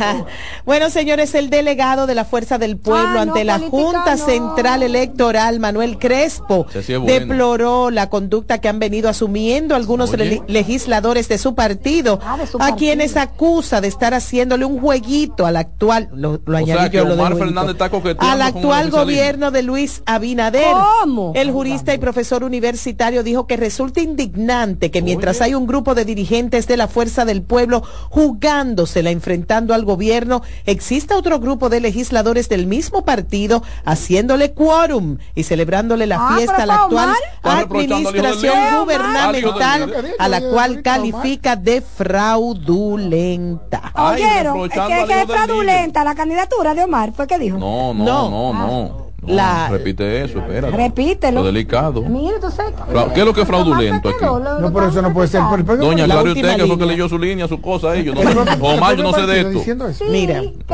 bueno, 0.65 0.91
señores, 0.91 1.35
el 1.35 1.51
delegado 1.51 2.07
de 2.07 2.15
la 2.15 2.25
Fuerza 2.25 2.59
del 2.59 2.77
Pueblo 2.77 2.97
Ah, 3.09 3.13
no, 3.15 3.33
ante 3.33 3.45
la 3.45 3.55
política, 3.59 3.77
Junta 3.77 4.17
no. 4.17 4.25
Central 4.25 4.83
Electoral, 4.83 5.61
Manuel 5.61 5.99
Crespo, 5.99 6.67
sí 6.73 6.97
bueno. 6.97 7.07
deploró 7.13 7.91
la 7.91 8.09
conducta 8.09 8.59
que 8.59 8.69
han 8.69 8.79
venido 8.79 9.09
asumiendo 9.09 9.75
algunos 9.75 10.13
le- 10.17 10.43
legisladores 10.47 11.29
de 11.29 11.39
su 11.39 11.55
partido, 11.55 12.21
Ah, 12.25 12.37
de 12.37 12.47
su 12.47 12.57
a 12.57 12.61
partido. 12.61 12.79
quienes 12.79 13.17
acusa 13.17 13.81
de 13.81 13.89
estar 13.89 14.15
haciéndole 14.15 14.65
un 14.65 14.81
jueguito 14.81 15.45
al 15.47 15.57
actual, 15.57 16.09
lo, 16.13 16.41
lo 16.47 16.55
O 16.55 16.59
añadí 16.59 16.81
sea, 16.81 16.91
que 16.91 16.97
yo 16.99 17.05
lo 17.05 17.09
de 17.11 17.15
Omar 17.21 17.33
jueguito, 17.33 17.47
Fernández 17.47 17.73
está 17.73 17.91
coqueteando 17.91 18.33
al 18.33 18.43
actual 18.43 18.91
gobierno 18.91 19.51
de 19.51 19.63
Luis 19.63 20.03
Abinader. 20.07 20.65
¿Cómo? 21.03 21.16
El 21.35 21.51
jurista 21.53 21.95
y 21.95 21.99
profesor 21.99 22.45
universitario 22.45 23.23
dijo 23.23 23.47
que 23.47 23.57
resulta 23.57 24.01
indignante 24.01 24.91
que 24.91 25.03
mientras 25.03 25.41
hay 25.41 25.55
un 25.55 25.67
grupo 25.67 25.95
de 25.95 26.05
dirigentes 26.05 26.67
de 26.67 26.77
la 26.77 26.89
Fuerza 26.89 27.25
del 27.25 27.43
Pueblo 27.43 27.83
jugándosela, 28.11 29.11
enfrentando 29.11 29.75
al 29.75 29.85
gobierno, 29.85 30.43
exista 30.67 31.17
otro 31.17 31.39
grupo 31.41 31.69
de 31.69 31.81
legisladores 31.81 32.49
del 32.49 32.67
mismo 32.67 33.05
partido 33.05 33.63
haciéndole 33.85 34.53
quórum 34.53 35.19
y 35.35 35.43
celebrándole 35.45 36.07
la 36.07 36.17
Ah, 36.19 36.35
fiesta 36.37 36.63
a 36.63 36.67
la 36.67 36.75
actual 36.83 37.11
administración 37.45 38.55
gubernamental 38.81 39.93
a 40.19 40.29
la 40.29 40.41
cual 40.41 40.83
califica 40.83 41.57
de 41.57 41.81
fraudulenta. 41.83 43.93
Oyeron, 43.95 44.37
es 44.37 44.45
reprochando 44.45 45.07
que, 45.07 45.21
es 45.21 45.27
fraudulenta 45.27 46.05
la 46.05 46.15
candidatura 46.15 46.75
de 46.75 46.85
Omar, 46.85 47.13
¿fue 47.13 47.27
que 47.27 47.39
dijo? 47.39 47.59
No, 47.59 47.95
no, 47.95 48.31
No. 48.31 48.53
no, 48.53 49.06
no. 49.27 49.33
no. 49.33 49.37
La- 49.37 49.69
Repite 49.69 50.25
eso, 50.25 50.39
espérate. 50.39 50.77
Repítelo. 50.77 51.41
Lo 51.41 51.47
delicado. 51.47 52.03
Mire, 52.03 52.39
tú 52.41 52.51
sabes. 52.51 52.75
¿qué 53.15 53.21
es 53.21 53.27
lo 53.27 53.33
que 53.35 53.41
es 53.43 53.47
fraudulento 53.47 54.09
aquí? 54.09 54.25
No, 54.25 54.73
por 54.73 54.85
eso 54.85 55.03
no 55.03 55.13
puede 55.13 55.29
ser. 55.29 55.43
Pero- 55.51 55.65
pero- 55.65 55.79
Doña 55.79 56.05
última 56.05 56.23
usted 56.23 56.57
que 56.57 56.67
fue 56.67 56.79
que 56.79 56.87
leyó 56.87 57.09
su 57.09 57.19
línea, 57.19 57.49
su 57.49 57.61
cosa. 57.61 57.95
Yo 57.97 58.15
no, 58.15 58.21
pero- 58.21 58.45
pero- 58.45 58.65
Omar, 58.65 58.97
yo 58.97 59.03
no 59.03 59.11
sé 59.11 59.17
pero- 59.17 59.27
de 59.27 59.35
pero 59.35 59.49
esto. 59.49 59.59
diciendo 59.59 59.89
eso. 59.89 60.05
Mira, 60.09 60.43